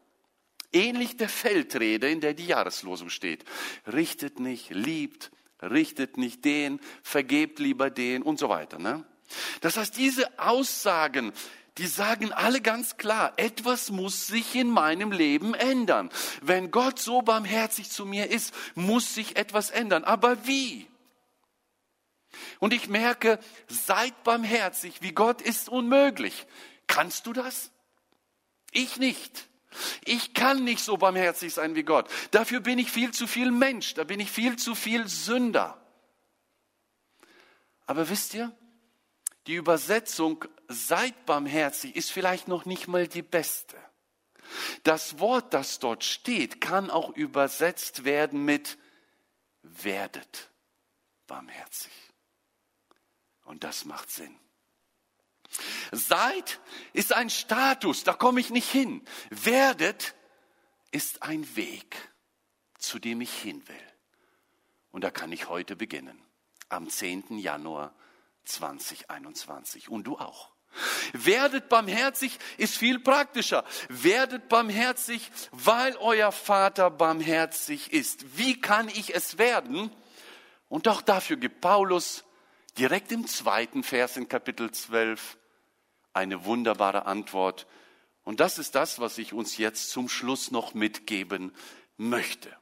Ähnlich 0.72 1.17
der 1.17 1.30
Feldrede, 1.30 2.09
in 2.09 2.22
der 2.22 2.34
die 2.34 2.47
Jahreslosung 2.47 3.09
steht. 3.09 3.43
Richtet 3.91 4.39
nicht, 4.39 4.70
liebt, 4.70 5.32
richtet 5.62 6.18
nicht 6.18 6.45
den, 6.45 6.80
vergebt 7.03 7.60
lieber 7.60 7.89
den 7.89 8.22
und 8.22 8.39
so 8.39 8.49
weiter. 8.49 8.80
Ne? 8.80 9.03
Das 9.62 9.78
heißt, 9.78 9.97
diese 9.97 10.39
Aussagen, 10.39 11.34
die 11.78 11.88
sagen 11.88 12.34
alle 12.34 12.62
ganz 12.62 12.97
klar, 12.97 13.34
etwas 13.38 13.91
muss 13.91 14.28
sich 14.28 14.55
in 14.55 14.70
meinem 14.70 15.12
Leben 15.12 15.53
ändern. 15.53 16.10
Wenn 16.41 16.72
Gott 16.72 16.99
so 16.99 17.22
barmherzig 17.22 17.89
zu 17.89 18.05
mir 18.05 18.30
ist, 18.30 18.53
muss 18.76 19.16
sich 19.16 19.38
etwas 19.38 19.70
ändern. 19.70 20.03
Aber 20.03 20.45
wie? 20.45 20.88
Und 22.60 22.74
ich 22.74 22.89
merke, 22.89 23.39
seid 23.68 24.24
barmherzig, 24.24 25.01
wie 25.01 25.14
Gott 25.14 25.41
ist 25.41 25.70
unmöglich. 25.70 26.45
Kannst 26.88 27.26
du 27.26 27.34
das? 27.34 27.72
Ich 28.72 28.97
nicht. 28.97 29.48
Ich 30.05 30.34
kann 30.34 30.63
nicht 30.63 30.84
so 30.84 30.97
barmherzig 30.97 31.53
sein 31.53 31.76
wie 31.76 31.84
Gott. 31.84 32.09
Dafür 32.32 32.59
bin 32.59 32.80
ich 32.80 32.91
viel 32.91 33.11
zu 33.11 33.28
viel 33.28 33.51
Mensch, 33.51 33.93
da 33.93 34.03
bin 34.03 34.20
ich 34.20 34.32
viel 34.32 34.57
zu 34.57 34.76
viel 34.76 35.07
Sünder. 35.07 35.80
Aber 37.86 38.09
wisst 38.09 38.34
ihr, 38.34 38.51
die 39.47 39.55
Übersetzung 39.55 40.45
seid 40.67 41.26
barmherzig 41.26 41.95
ist 41.95 42.11
vielleicht 42.11 42.47
noch 42.47 42.65
nicht 42.65 42.88
mal 42.88 43.07
die 43.07 43.22
beste. 43.24 43.76
Das 44.84 45.20
Wort, 45.20 45.53
das 45.53 45.80
dort 45.80 46.03
steht, 46.03 46.61
kann 46.61 46.89
auch 46.89 47.15
übersetzt 47.15 48.03
werden 48.05 48.45
mit 48.45 48.78
werdet 49.61 50.49
barmherzig. 51.28 51.91
Und 53.45 53.63
das 53.63 53.86
macht 53.86 54.11
Sinn. 54.11 54.36
Seid 55.91 56.59
ist 56.93 57.13
ein 57.13 57.29
Status, 57.29 58.03
da 58.03 58.13
komme 58.13 58.39
ich 58.39 58.49
nicht 58.49 58.69
hin. 58.69 59.03
Werdet 59.29 60.15
ist 60.91 61.23
ein 61.23 61.55
Weg, 61.55 61.95
zu 62.77 62.99
dem 62.99 63.21
ich 63.21 63.33
hin 63.33 63.67
will. 63.67 63.75
Und 64.91 65.03
da 65.03 65.11
kann 65.11 65.31
ich 65.31 65.49
heute 65.49 65.75
beginnen, 65.75 66.19
am 66.69 66.89
10. 66.89 67.37
Januar 67.37 67.93
2021. 68.45 69.89
Und 69.89 70.05
du 70.05 70.17
auch. 70.17 70.51
Werdet 71.13 71.67
barmherzig 71.69 72.37
ist 72.57 72.77
viel 72.77 72.99
praktischer. 72.99 73.65
Werdet 73.89 74.49
barmherzig, 74.49 75.31
weil 75.51 75.95
euer 75.97 76.31
Vater 76.31 76.91
barmherzig 76.91 77.91
ist. 77.91 78.37
Wie 78.37 78.59
kann 78.59 78.87
ich 78.87 79.15
es 79.15 79.37
werden? 79.37 79.91
Und 80.67 80.87
auch 80.87 81.01
dafür 81.01 81.37
gibt 81.37 81.61
Paulus 81.61 82.23
direkt 82.77 83.11
im 83.11 83.25
zweiten 83.27 83.83
Vers 83.83 84.15
in 84.15 84.29
Kapitel 84.29 84.71
12 84.71 85.37
eine 86.20 86.45
wunderbare 86.45 87.05
Antwort. 87.05 87.65
Und 88.24 88.39
das 88.39 88.59
ist 88.59 88.76
das, 88.76 88.99
was 88.99 89.17
ich 89.17 89.34
uns 89.34 89.57
jetzt 89.57 89.89
zum 89.89 90.07
Schluss 90.07 90.51
noch 90.51 90.74
mitgeben 90.74 91.53
möchte. 91.97 92.55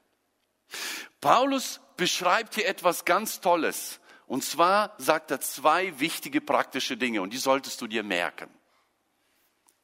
Paulus 1.19 1.81
beschreibt 1.97 2.55
hier 2.55 2.67
etwas 2.67 3.03
ganz 3.03 3.41
Tolles. 3.41 3.99
Und 4.27 4.43
zwar 4.43 4.93
sagt 4.97 5.31
er 5.31 5.41
zwei 5.41 5.99
wichtige 5.99 6.41
praktische 6.41 6.97
Dinge 6.97 7.21
und 7.21 7.33
die 7.33 7.37
solltest 7.37 7.81
du 7.81 7.87
dir 7.87 8.03
merken. 8.03 8.49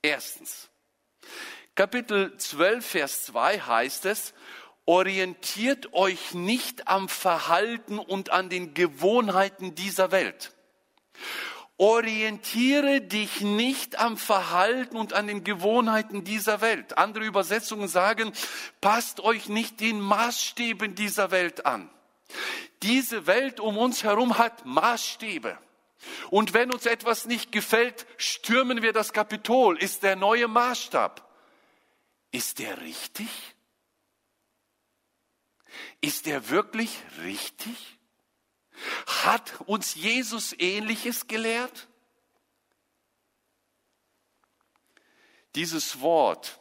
Erstens, 0.02 0.70
Kapitel 1.76 2.38
12, 2.38 2.86
Vers 2.86 3.24
2 3.24 3.60
heißt 3.60 4.06
es, 4.06 4.34
orientiert 4.86 5.94
euch 5.94 6.34
nicht 6.34 6.88
am 6.88 7.08
Verhalten 7.08 8.00
und 8.00 8.32
an 8.32 8.50
den 8.50 8.74
Gewohnheiten 8.74 9.76
dieser 9.76 10.12
Welt. 10.12 10.54
Orientiere 11.78 13.02
dich 13.02 13.42
nicht 13.42 13.98
am 13.98 14.16
Verhalten 14.16 14.96
und 14.96 15.14
an 15.14 15.28
den 15.28 15.44
Gewohnheiten 15.44 16.24
dieser 16.24 16.62
Welt. 16.62 16.98
Andere 16.98 17.26
Übersetzungen 17.26 17.88
sagen, 17.88 18.32
passt 18.80 19.20
euch 19.20 19.50
nicht 19.50 19.80
den 19.80 20.00
Maßstäben 20.00 20.94
dieser 20.96 21.32
Welt 21.32 21.66
an. 21.66 21.90
Diese 22.84 23.26
Welt 23.26 23.60
um 23.60 23.78
uns 23.78 24.04
herum 24.04 24.38
hat 24.38 24.66
Maßstäbe. 24.66 25.58
Und 26.30 26.54
wenn 26.54 26.72
uns 26.72 26.86
etwas 26.86 27.26
nicht 27.26 27.52
gefällt, 27.52 28.06
stürmen 28.18 28.82
wir 28.82 28.94
das 28.94 29.14
Kapitol. 29.14 29.78
Ist 29.78 30.04
der 30.04 30.16
neue 30.16 30.48
Maßstab. 30.48 31.28
Ist 32.32 32.60
der 32.60 32.82
richtig? 32.82 33.30
Ist 36.02 36.26
der 36.26 36.50
wirklich 36.50 36.98
richtig? 37.24 37.98
Hat 39.24 39.62
uns 39.66 39.96
Jesus 39.96 40.56
ähnliches 40.58 41.28
gelehrt? 41.28 41.88
Dieses 45.56 46.02
Wort 46.02 46.60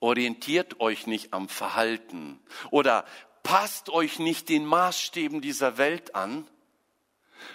orientiert 0.00 0.80
euch 0.80 1.06
nicht 1.06 1.32
am 1.32 1.48
Verhalten 1.48 2.40
oder 2.70 3.04
passt 3.42 3.88
euch 3.90 4.18
nicht 4.18 4.48
den 4.48 4.64
Maßstäben 4.66 5.40
dieser 5.40 5.78
Welt 5.78 6.14
an, 6.14 6.48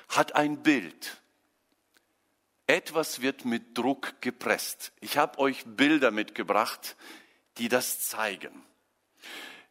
hat 0.10 0.36
ein 0.36 0.64
Bild. 0.64 1.22
Etwas 2.66 3.22
wird 3.22 3.46
mit 3.46 3.78
Druck 3.78 4.22
gepresst. 4.22 4.94
Ich 5.02 5.18
habe 5.18 5.38
euch 5.40 5.64
Bilder 5.66 6.12
mitgebracht, 6.12 6.96
die 7.58 7.70
das 7.70 8.00
zeigen. 8.02 8.66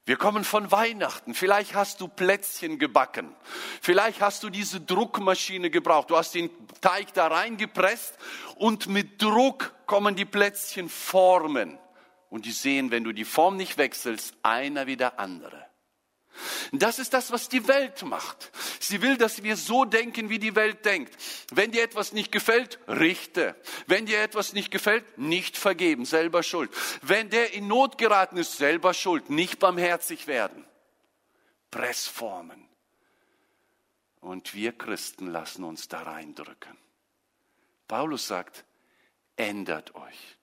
Wir 0.05 0.17
kommen 0.17 0.43
von 0.43 0.73
Weihnachten. 0.73 1.33
Vielleicht 1.33 1.75
hast 1.75 2.01
du 2.01 2.09
Plätzchen 2.09 2.79
gebacken. 2.81 3.33
Vielleicht 3.81 4.21
hast 4.21 4.43
du 4.43 4.51
diese 4.51 4.81
Druckmaschine 4.81 5.71
gebraucht. 5.71 6.11
Du 6.11 6.17
hast 6.17 6.35
den 6.35 6.51
Teig 6.81 7.15
da 7.15 7.29
reingepresst 7.29 8.19
und 8.57 8.89
mit 8.89 9.23
Druck 9.23 9.73
kommen 9.87 10.17
die 10.17 10.25
Plätzchen 10.25 10.89
formen. 10.89 11.79
Und 12.31 12.47
die 12.47 12.53
sehen, 12.53 12.91
wenn 12.91 13.05
du 13.05 13.13
die 13.13 13.25
Form 13.25 13.57
nicht 13.57 13.79
wechselst, 13.79 14.35
einer 14.43 14.87
wie 14.87 14.97
der 14.97 15.21
andere. 15.21 15.67
Das 16.73 16.99
ist 16.99 17.13
das, 17.13 17.31
was 17.31 17.49
die 17.49 17.69
Welt 17.69 18.03
macht. 18.03 18.51
Sie 18.81 19.03
will, 19.03 19.17
dass 19.17 19.43
wir 19.43 19.57
so 19.57 19.85
denken, 19.85 20.31
wie 20.31 20.39
die 20.39 20.55
Welt 20.55 20.85
denkt. 20.85 21.15
Wenn 21.53 21.73
dir 21.73 21.83
etwas 21.83 22.13
nicht 22.13 22.33
gefällt, 22.33 22.79
richte. 22.89 23.55
Wenn 23.87 24.07
dir 24.07 24.23
etwas 24.23 24.53
nicht 24.53 24.71
gefällt, 24.71 25.19
nicht 25.19 25.57
vergeben, 25.57 26.05
selber 26.05 26.43
schuld. 26.43 26.71
Wenn 27.03 27.31
der 27.31 27.53
in 27.53 27.69
Not 27.69 27.99
geraten 27.99 28.39
ist, 28.39 28.57
selber 28.57 28.95
schuld, 28.95 29.31
nicht 29.31 29.59
barmherzig 29.59 30.27
werden. 30.27 30.65
Pressformen. 31.71 32.69
Und 34.21 34.55
wir 34.55 34.73
Christen 34.73 35.27
lassen 35.27 35.65
uns 35.65 35.89
da 35.89 36.03
reindrücken. 36.03 36.79
Paulus 37.89 38.27
sagt, 38.27 38.65
ändert 39.37 39.95
euch. 39.95 40.39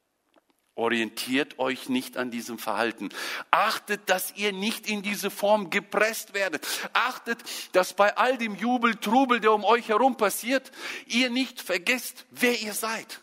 Orientiert 0.79 1.59
euch 1.59 1.89
nicht 1.89 2.15
an 2.15 2.31
diesem 2.31 2.57
Verhalten. 2.57 3.09
Achtet, 3.51 4.09
dass 4.09 4.33
ihr 4.37 4.53
nicht 4.53 4.87
in 4.87 5.01
diese 5.01 5.29
Form 5.29 5.69
gepresst 5.69 6.33
werdet. 6.33 6.65
Achtet, 6.93 7.43
dass 7.73 7.93
bei 7.93 8.15
all 8.15 8.37
dem 8.37 8.55
Jubel, 8.55 8.95
Trubel, 8.95 9.41
der 9.41 9.51
um 9.51 9.65
euch 9.65 9.89
herum 9.89 10.15
passiert, 10.15 10.71
ihr 11.05 11.29
nicht 11.29 11.61
vergesst, 11.61 12.25
wer 12.31 12.57
ihr 12.61 12.73
seid. 12.73 13.19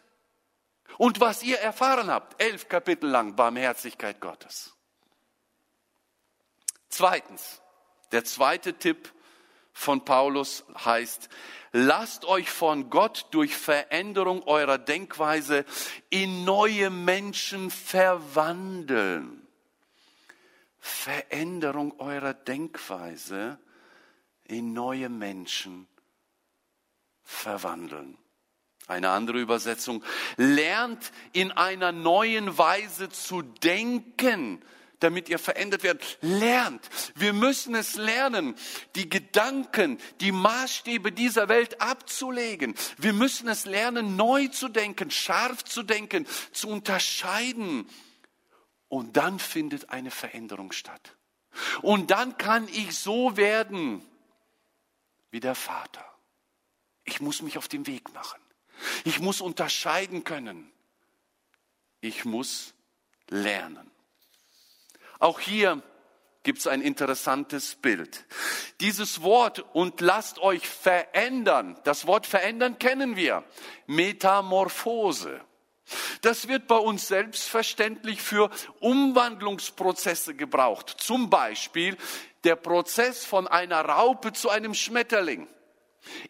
Und 0.99 1.21
was 1.21 1.43
ihr 1.43 1.59
erfahren 1.59 2.11
habt. 2.11 2.43
Elf 2.43 2.69
Kapitel 2.69 3.09
lang 3.09 3.37
Barmherzigkeit 3.37 4.21
Gottes. 4.21 4.75
Zweitens, 6.91 7.63
der 8.13 8.25
zweite 8.25 8.75
Tipp 8.75 9.13
von 9.77 10.07
Paulus 10.07 10.64
heißt, 10.87 11.29
lasst 11.70 12.24
euch 12.24 12.49
von 12.49 12.89
Gott 12.89 13.27
durch 13.33 13.55
Veränderung 13.55 14.43
eurer 14.45 14.79
Denkweise 14.79 15.66
in 16.09 16.47
neue 16.47 16.89
Menschen 16.89 17.70
verwandeln. 17.70 19.47
Veränderung 20.79 22.01
eurer 22.01 22.33
Denkweise 22.33 23.59
in 24.45 24.72
neue 24.72 25.11
Menschen 25.11 25.87
verwandeln. 27.22 28.16
Eine 28.87 29.11
andere 29.11 29.39
Übersetzung, 29.41 30.03
lernt 30.39 31.12
in 31.35 31.53
einer 31.53 31.93
neuen 31.93 32.57
Weise 32.57 33.11
zu 33.11 33.43
denken, 33.43 34.64
damit 35.01 35.28
ihr 35.28 35.38
verändert 35.38 35.82
werdet. 35.82 36.18
Lernt. 36.20 36.88
Wir 37.14 37.32
müssen 37.32 37.74
es 37.74 37.97
lernen, 37.97 38.55
die 38.94 39.09
Gedanken, 39.09 39.99
die 40.20 40.32
Maßstäbe 40.32 41.12
dieser 41.12 41.49
Welt 41.49 41.80
abzulegen. 41.80 42.74
Wir 42.99 43.12
müssen 43.12 43.49
es 43.49 43.64
lernen, 43.64 44.16
neu 44.16 44.49
zu 44.49 44.68
denken, 44.68 45.11
scharf 45.11 45.64
zu 45.64 45.82
denken, 45.82 46.26
zu 46.53 46.68
unterscheiden. 46.68 47.88
Und 48.88 49.16
dann 49.16 49.38
findet 49.38 49.90
eine 49.90 50.11
Veränderung 50.11 50.72
statt. 50.72 51.16
Und 51.82 52.11
dann 52.11 52.36
kann 52.38 52.68
ich 52.68 52.97
so 52.97 53.36
werden 53.36 54.03
wie 55.30 55.40
der 55.40 55.55
Vater. 55.55 56.05
Ich 57.05 57.20
muss 57.20 57.42
mich 57.42 57.59
auf 57.59 57.68
den 57.68 57.86
Weg 57.86 58.12
machen. 58.12 58.40
Ich 59.05 59.20
muss 59.20 59.40
unterscheiden 59.40 60.24
können. 60.24 60.70
Ich 62.01 62.24
muss 62.24 62.74
lernen. 63.28 63.90
Auch 65.19 65.41
hier 65.41 65.83
gibt 66.43 66.61
es 66.61 66.67
ein 66.67 66.81
interessantes 66.81 67.75
Bild. 67.75 68.25
Dieses 68.81 69.23
Wort 69.23 69.64
und 69.75 70.01
lasst 70.01 70.39
euch 70.39 70.67
verändern. 70.69 71.79
Das 71.85 72.07
Wort 72.07 72.27
verändern 72.27 72.79
kennen 72.79 73.17
wir. 73.17 73.43
Metamorphose. 73.87 75.41
Das 76.21 76.49
wird 76.49 76.67
bei 76.67 76.77
uns 76.77 77.09
selbstverständlich 77.09 78.21
für 78.21 78.51
Umwandlungsprozesse 78.81 80.35
gebraucht. 80.35 80.91
Zum 80.99 81.31
Beispiel 81.31 81.97
der 82.45 82.57
Prozess 82.57 83.25
von 83.25 83.49
einer 83.49 83.81
Raupe 83.81 84.33
zu 84.33 84.49
einem 84.49 84.75
Schmetterling. 84.75 85.49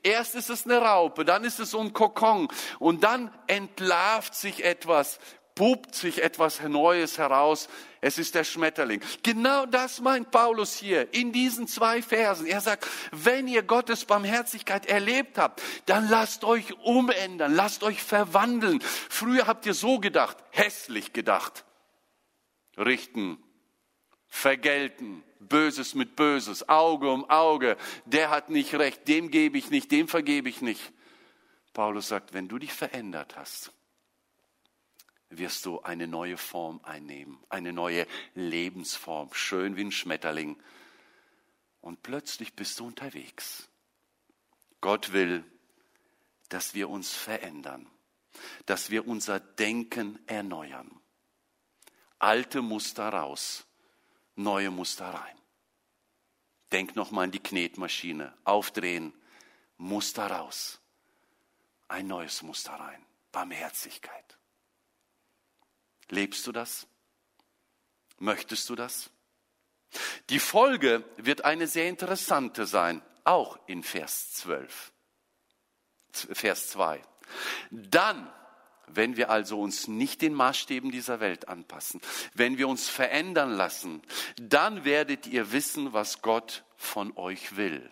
Erst 0.02 0.34
ist 0.34 0.48
es 0.48 0.64
eine 0.64 0.78
Raupe, 0.78 1.24
dann 1.24 1.44
ist 1.44 1.58
es 1.58 1.74
ein 1.74 1.92
Kokon 1.92 2.48
und 2.78 3.04
dann 3.04 3.30
entlarvt 3.46 4.34
sich 4.34 4.64
etwas, 4.64 5.18
pupt 5.56 5.94
sich 5.96 6.22
etwas 6.22 6.60
Neues 6.62 7.18
heraus. 7.18 7.68
Es 8.00 8.18
ist 8.18 8.36
der 8.36 8.44
Schmetterling. 8.44 9.00
Genau 9.24 9.66
das 9.66 10.00
meint 10.00 10.30
Paulus 10.30 10.76
hier 10.76 11.12
in 11.12 11.32
diesen 11.32 11.66
zwei 11.66 12.02
Versen. 12.02 12.46
Er 12.46 12.60
sagt, 12.60 12.86
wenn 13.10 13.48
ihr 13.48 13.64
Gottes 13.64 14.04
Barmherzigkeit 14.04 14.86
erlebt 14.86 15.38
habt, 15.38 15.60
dann 15.86 16.08
lasst 16.08 16.44
euch 16.44 16.78
umändern, 16.84 17.54
lasst 17.54 17.82
euch 17.82 18.02
verwandeln. 18.02 18.80
Früher 18.82 19.48
habt 19.48 19.66
ihr 19.66 19.74
so 19.74 19.98
gedacht, 19.98 20.36
hässlich 20.50 21.12
gedacht. 21.12 21.64
Richten, 22.76 23.42
vergelten, 24.28 25.24
Böses 25.40 25.94
mit 25.94 26.16
Böses, 26.16 26.68
Auge 26.68 27.10
um 27.10 27.28
Auge, 27.30 27.76
der 28.04 28.30
hat 28.30 28.50
nicht 28.50 28.74
recht, 28.74 29.08
dem 29.08 29.30
gebe 29.30 29.56
ich 29.56 29.70
nicht, 29.70 29.90
dem 29.90 30.06
vergebe 30.06 30.48
ich 30.48 30.60
nicht. 30.60 30.92
Paulus 31.72 32.08
sagt, 32.08 32.34
wenn 32.34 32.48
du 32.48 32.58
dich 32.58 32.72
verändert 32.72 33.36
hast, 33.36 33.72
wirst 35.30 35.66
du 35.66 35.80
eine 35.80 36.06
neue 36.06 36.36
Form 36.36 36.80
einnehmen, 36.84 37.38
eine 37.48 37.72
neue 37.72 38.06
Lebensform, 38.34 39.32
schön 39.32 39.76
wie 39.76 39.84
ein 39.84 39.92
Schmetterling. 39.92 40.60
Und 41.80 42.02
plötzlich 42.02 42.54
bist 42.54 42.80
du 42.80 42.86
unterwegs. 42.86 43.68
Gott 44.80 45.12
will, 45.12 45.44
dass 46.48 46.74
wir 46.74 46.88
uns 46.88 47.12
verändern, 47.12 47.86
dass 48.66 48.90
wir 48.90 49.06
unser 49.06 49.40
Denken 49.40 50.18
erneuern. 50.26 51.00
Alte 52.18 52.62
Muster 52.62 53.08
raus, 53.08 53.66
neue 54.36 54.70
Muster 54.70 55.06
rein. 55.06 55.36
Denk 56.72 56.96
nochmal 56.96 57.24
an 57.24 57.30
die 57.30 57.42
Knetmaschine, 57.42 58.36
aufdrehen, 58.44 59.12
Muster 59.76 60.26
raus, 60.26 60.80
ein 61.88 62.06
neues 62.06 62.42
Muster 62.42 62.72
rein, 62.72 63.04
Barmherzigkeit. 63.32 64.35
Lebst 66.08 66.46
du 66.46 66.52
das? 66.52 66.86
Möchtest 68.18 68.68
du 68.70 68.74
das? 68.74 69.10
Die 70.30 70.40
Folge 70.40 71.04
wird 71.16 71.44
eine 71.44 71.66
sehr 71.66 71.88
interessante 71.88 72.66
sein, 72.66 73.02
auch 73.24 73.58
in 73.66 73.82
Vers 73.82 74.32
12. 74.34 74.92
Vers 76.12 76.68
2. 76.68 77.02
Dann, 77.70 78.32
wenn 78.86 79.16
wir 79.16 79.30
also 79.30 79.60
uns 79.60 79.88
nicht 79.88 80.22
den 80.22 80.34
Maßstäben 80.34 80.90
dieser 80.90 81.20
Welt 81.20 81.48
anpassen, 81.48 82.00
wenn 82.34 82.58
wir 82.58 82.68
uns 82.68 82.88
verändern 82.88 83.52
lassen, 83.52 84.02
dann 84.40 84.84
werdet 84.84 85.26
ihr 85.26 85.52
wissen, 85.52 85.92
was 85.92 86.22
Gott 86.22 86.64
von 86.76 87.16
euch 87.16 87.56
will. 87.56 87.90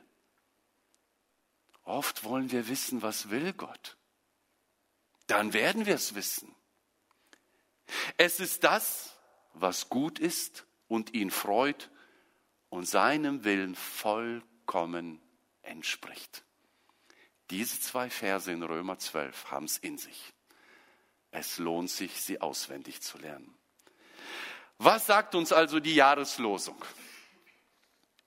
Oft 1.82 2.24
wollen 2.24 2.50
wir 2.50 2.68
wissen, 2.68 3.02
was 3.02 3.30
will 3.30 3.52
Gott. 3.52 3.96
Dann 5.26 5.52
werden 5.52 5.86
wir 5.86 5.94
es 5.94 6.14
wissen. 6.14 6.54
Es 8.16 8.40
ist 8.40 8.64
das, 8.64 9.16
was 9.52 9.88
gut 9.88 10.18
ist 10.18 10.66
und 10.88 11.14
ihn 11.14 11.30
freut 11.30 11.90
und 12.68 12.86
seinem 12.86 13.44
Willen 13.44 13.74
vollkommen 13.74 15.20
entspricht. 15.62 16.44
Diese 17.50 17.80
zwei 17.80 18.10
Verse 18.10 18.50
in 18.50 18.62
Römer 18.62 18.98
12 18.98 19.50
haben 19.50 19.66
es 19.66 19.78
in 19.78 19.98
sich. 19.98 20.32
Es 21.30 21.58
lohnt 21.58 21.90
sich, 21.90 22.20
sie 22.20 22.40
auswendig 22.40 23.02
zu 23.02 23.18
lernen. 23.18 23.54
Was 24.78 25.06
sagt 25.06 25.34
uns 25.34 25.52
also 25.52 25.80
die 25.80 25.94
Jahreslosung? 25.94 26.84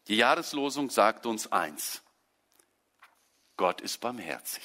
Die 0.08 0.18
Jahreslosung 0.18 0.89
sagt 0.89 1.26
uns 1.26 1.51
eins. 1.51 2.01
Gott 3.58 3.82
ist 3.82 3.99
barmherzig. 3.99 4.64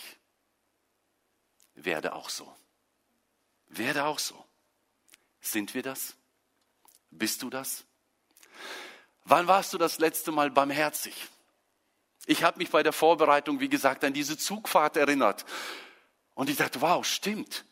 Werde 1.75 2.15
auch 2.15 2.29
so. 2.29 2.55
Werde 3.67 4.05
auch 4.05 4.19
so. 4.19 4.42
Sind 5.43 5.75
wir 5.75 5.83
das? 5.83 6.15
Bist 7.11 7.43
du 7.43 7.51
das? 7.51 7.85
Wann 9.25 9.47
warst 9.49 9.75
du 9.75 9.79
das 9.79 9.99
letzte 9.99 10.33
Mal 10.33 10.51
barmherzig? 10.51 11.15
Ich 12.27 12.45
habe 12.45 12.59
mich 12.59 12.71
bei 12.71 12.83
der 12.83 12.93
Vorbereitung, 12.93 13.61
wie 13.61 13.69
gesagt, 13.69 14.05
an 14.05 14.13
diese 14.13 14.39
Zugfahrt 14.39 14.97
erinnert. 14.97 15.45
Und 16.35 16.49
ich 16.49 16.57
dachte, 16.57 16.81
wow, 16.81 17.05
stimmt. 17.05 17.65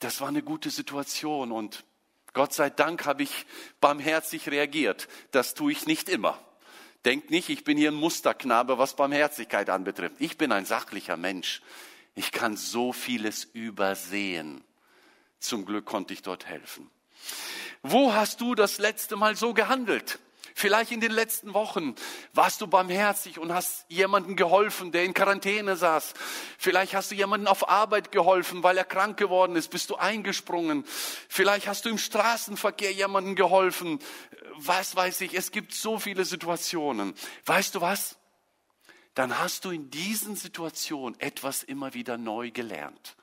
Das 0.00 0.20
war 0.20 0.28
eine 0.28 0.42
gute 0.42 0.70
Situation 0.70 1.52
und 1.52 1.84
Gott 2.32 2.52
sei 2.52 2.70
Dank 2.70 3.06
habe 3.06 3.22
ich 3.22 3.46
barmherzig 3.80 4.48
reagiert. 4.48 5.08
Das 5.30 5.54
tue 5.54 5.70
ich 5.72 5.86
nicht 5.86 6.08
immer. 6.08 6.38
Denkt 7.04 7.30
nicht, 7.30 7.48
ich 7.48 7.62
bin 7.62 7.76
hier 7.78 7.90
ein 7.90 7.96
Musterknabe, 7.96 8.78
was 8.78 8.96
Barmherzigkeit 8.96 9.70
anbetrifft. 9.70 10.16
Ich 10.18 10.38
bin 10.38 10.50
ein 10.50 10.64
sachlicher 10.64 11.16
Mensch. 11.16 11.62
Ich 12.14 12.32
kann 12.32 12.56
so 12.56 12.92
vieles 12.92 13.44
übersehen. 13.44 14.64
Zum 15.42 15.64
Glück 15.66 15.84
konnte 15.84 16.14
ich 16.14 16.22
dort 16.22 16.46
helfen. 16.46 16.90
Wo 17.82 18.14
hast 18.14 18.40
du 18.40 18.54
das 18.54 18.78
letzte 18.78 19.16
Mal 19.16 19.36
so 19.36 19.54
gehandelt? 19.54 20.20
Vielleicht 20.54 20.92
in 20.92 21.00
den 21.00 21.10
letzten 21.10 21.54
Wochen 21.54 21.96
warst 22.32 22.60
du 22.60 22.66
barmherzig 22.66 23.38
und 23.38 23.52
hast 23.52 23.84
jemandem 23.88 24.36
geholfen, 24.36 24.92
der 24.92 25.04
in 25.04 25.14
Quarantäne 25.14 25.76
saß. 25.76 26.14
Vielleicht 26.58 26.94
hast 26.94 27.10
du 27.10 27.14
jemandem 27.16 27.48
auf 27.48 27.68
Arbeit 27.68 28.12
geholfen, 28.12 28.62
weil 28.62 28.78
er 28.78 28.84
krank 28.84 29.16
geworden 29.16 29.56
ist, 29.56 29.70
bist 29.70 29.90
du 29.90 29.96
eingesprungen. 29.96 30.84
Vielleicht 31.28 31.66
hast 31.66 31.86
du 31.86 31.88
im 31.88 31.98
Straßenverkehr 31.98 32.92
jemandem 32.92 33.34
geholfen. 33.34 33.98
Was 34.56 34.94
weiß 34.94 35.22
ich, 35.22 35.34
es 35.34 35.50
gibt 35.50 35.74
so 35.74 35.98
viele 35.98 36.24
Situationen. 36.24 37.14
Weißt 37.46 37.74
du 37.74 37.80
was? 37.80 38.16
Dann 39.14 39.38
hast 39.38 39.64
du 39.64 39.70
in 39.70 39.90
diesen 39.90 40.36
Situationen 40.36 41.18
etwas 41.18 41.64
immer 41.64 41.94
wieder 41.94 42.16
neu 42.16 42.50
gelernt 42.50 43.16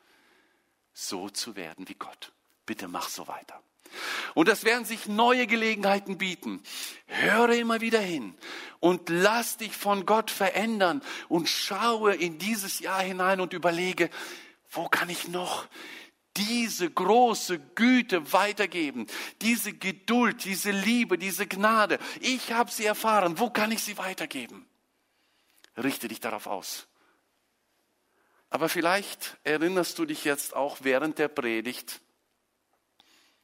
so 0.99 1.29
zu 1.29 1.55
werden 1.55 1.87
wie 1.87 1.95
Gott. 1.95 2.31
Bitte 2.65 2.87
mach 2.87 3.09
so 3.09 3.27
weiter. 3.27 3.61
Und 4.35 4.49
es 4.49 4.63
werden 4.63 4.85
sich 4.85 5.07
neue 5.07 5.47
Gelegenheiten 5.47 6.17
bieten. 6.17 6.61
Höre 7.07 7.49
immer 7.53 7.81
wieder 7.81 7.99
hin 7.99 8.35
und 8.79 9.09
lass 9.09 9.57
dich 9.57 9.75
von 9.75 10.05
Gott 10.05 10.29
verändern 10.29 11.01
und 11.27 11.49
schaue 11.49 12.15
in 12.15 12.37
dieses 12.37 12.79
Jahr 12.79 13.01
hinein 13.01 13.41
und 13.41 13.53
überlege, 13.53 14.09
wo 14.69 14.87
kann 14.87 15.09
ich 15.09 15.27
noch 15.27 15.65
diese 16.37 16.89
große 16.89 17.59
Güte 17.75 18.31
weitergeben, 18.31 19.07
diese 19.41 19.73
Geduld, 19.73 20.45
diese 20.45 20.71
Liebe, 20.71 21.17
diese 21.17 21.47
Gnade. 21.47 21.97
Ich 22.19 22.51
habe 22.53 22.71
sie 22.71 22.85
erfahren. 22.85 23.39
Wo 23.39 23.49
kann 23.49 23.71
ich 23.71 23.81
sie 23.81 23.97
weitergeben? 23.97 24.67
Richte 25.75 26.07
dich 26.07 26.19
darauf 26.19 26.45
aus. 26.45 26.88
Aber 28.49 28.69
vielleicht 28.69 29.37
erinnerst 29.43 29.99
du 29.99 30.05
dich 30.05 30.23
jetzt 30.23 30.55
auch 30.55 30.77
während 30.81 31.19
der 31.19 31.27
Predigt 31.27 32.01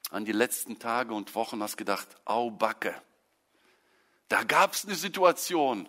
an 0.10 0.26
die 0.26 0.32
letzten 0.32 0.80
Tage 0.80 1.14
und 1.14 1.36
Wochen, 1.36 1.62
hast 1.62 1.78
gedacht, 1.78 2.08
au 2.26 2.52
Backe, 2.52 3.00
da 4.30 4.44
gab 4.44 4.74
es 4.74 4.86
eine 4.86 4.96
Situation 4.96 5.88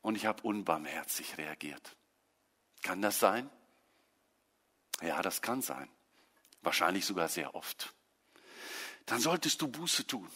und 0.00 0.16
ich 0.16 0.26
habe 0.26 0.42
unbarmherzig 0.42 1.36
reagiert. 1.36 1.96
Kann 2.82 3.02
das 3.02 3.18
sein? 3.18 3.50
Ja, 5.02 5.20
das 5.22 5.42
kann 5.42 5.62
sein. 5.62 5.88
Wahrscheinlich 6.62 7.04
sogar 7.04 7.28
sehr 7.28 7.54
oft. 7.54 7.94
Dann 9.06 9.20
solltest 9.20 9.60
du 9.62 9.68
Buße 9.68 10.06
tun. 10.06 10.30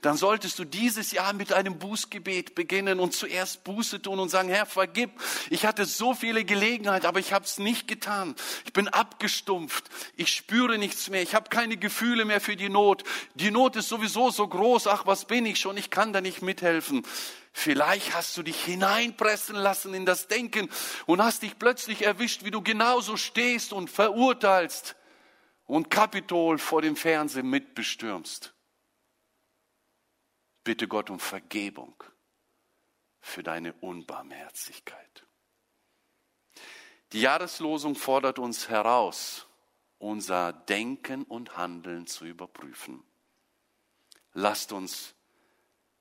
Dann 0.00 0.16
solltest 0.16 0.58
du 0.58 0.64
dieses 0.64 1.12
Jahr 1.12 1.32
mit 1.32 1.52
einem 1.52 1.78
Bußgebet 1.78 2.54
beginnen 2.54 3.00
und 3.00 3.14
zuerst 3.14 3.64
Buße 3.64 4.02
tun 4.02 4.18
und 4.18 4.28
sagen, 4.28 4.48
Herr, 4.48 4.66
vergib. 4.66 5.10
Ich 5.50 5.66
hatte 5.66 5.84
so 5.84 6.14
viele 6.14 6.44
Gelegenheiten, 6.44 7.06
aber 7.06 7.20
ich 7.20 7.32
habe 7.32 7.44
es 7.44 7.58
nicht 7.58 7.88
getan. 7.88 8.34
Ich 8.64 8.72
bin 8.72 8.88
abgestumpft. 8.88 9.84
Ich 10.16 10.32
spüre 10.32 10.78
nichts 10.78 11.10
mehr. 11.10 11.22
Ich 11.22 11.34
habe 11.34 11.50
keine 11.50 11.76
Gefühle 11.76 12.24
mehr 12.24 12.40
für 12.40 12.56
die 12.56 12.68
Not. 12.68 13.04
Die 13.34 13.50
Not 13.50 13.76
ist 13.76 13.88
sowieso 13.88 14.30
so 14.30 14.46
groß. 14.46 14.86
Ach, 14.86 15.06
was 15.06 15.24
bin 15.24 15.46
ich 15.46 15.58
schon? 15.58 15.76
Ich 15.76 15.90
kann 15.90 16.12
da 16.12 16.20
nicht 16.20 16.42
mithelfen. 16.42 17.04
Vielleicht 17.52 18.14
hast 18.14 18.36
du 18.36 18.42
dich 18.42 18.64
hineinpressen 18.64 19.56
lassen 19.56 19.92
in 19.92 20.06
das 20.06 20.26
Denken 20.26 20.70
und 21.06 21.22
hast 21.22 21.42
dich 21.42 21.58
plötzlich 21.58 22.02
erwischt, 22.02 22.44
wie 22.44 22.50
du 22.50 22.62
genauso 22.62 23.16
stehst 23.18 23.74
und 23.74 23.90
verurteilst 23.90 24.96
und 25.66 25.90
Kapitol 25.90 26.58
vor 26.58 26.82
dem 26.82 26.96
Fernsehen 26.96 27.48
mitbestürmst. 27.48 28.51
Bitte 30.64 30.86
Gott 30.88 31.10
um 31.10 31.18
Vergebung 31.18 32.02
für 33.20 33.42
deine 33.42 33.72
Unbarmherzigkeit. 33.74 35.26
Die 37.12 37.20
Jahreslosung 37.20 37.94
fordert 37.94 38.38
uns 38.38 38.68
heraus, 38.68 39.46
unser 39.98 40.52
Denken 40.52 41.24
und 41.24 41.56
Handeln 41.56 42.06
zu 42.06 42.24
überprüfen. 42.24 43.04
Lasst 44.32 44.72
uns 44.72 45.14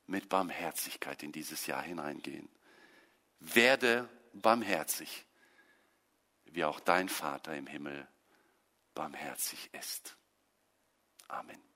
mit 0.07 0.29
Barmherzigkeit 0.29 1.21
in 1.23 1.31
dieses 1.31 1.67
Jahr 1.67 1.81
hineingehen. 1.81 2.49
Werde 3.39 4.09
barmherzig, 4.33 5.25
wie 6.45 6.63
auch 6.63 6.79
dein 6.79 7.09
Vater 7.09 7.55
im 7.55 7.67
Himmel 7.67 8.07
barmherzig 8.93 9.69
ist. 9.73 10.17
Amen. 11.27 11.70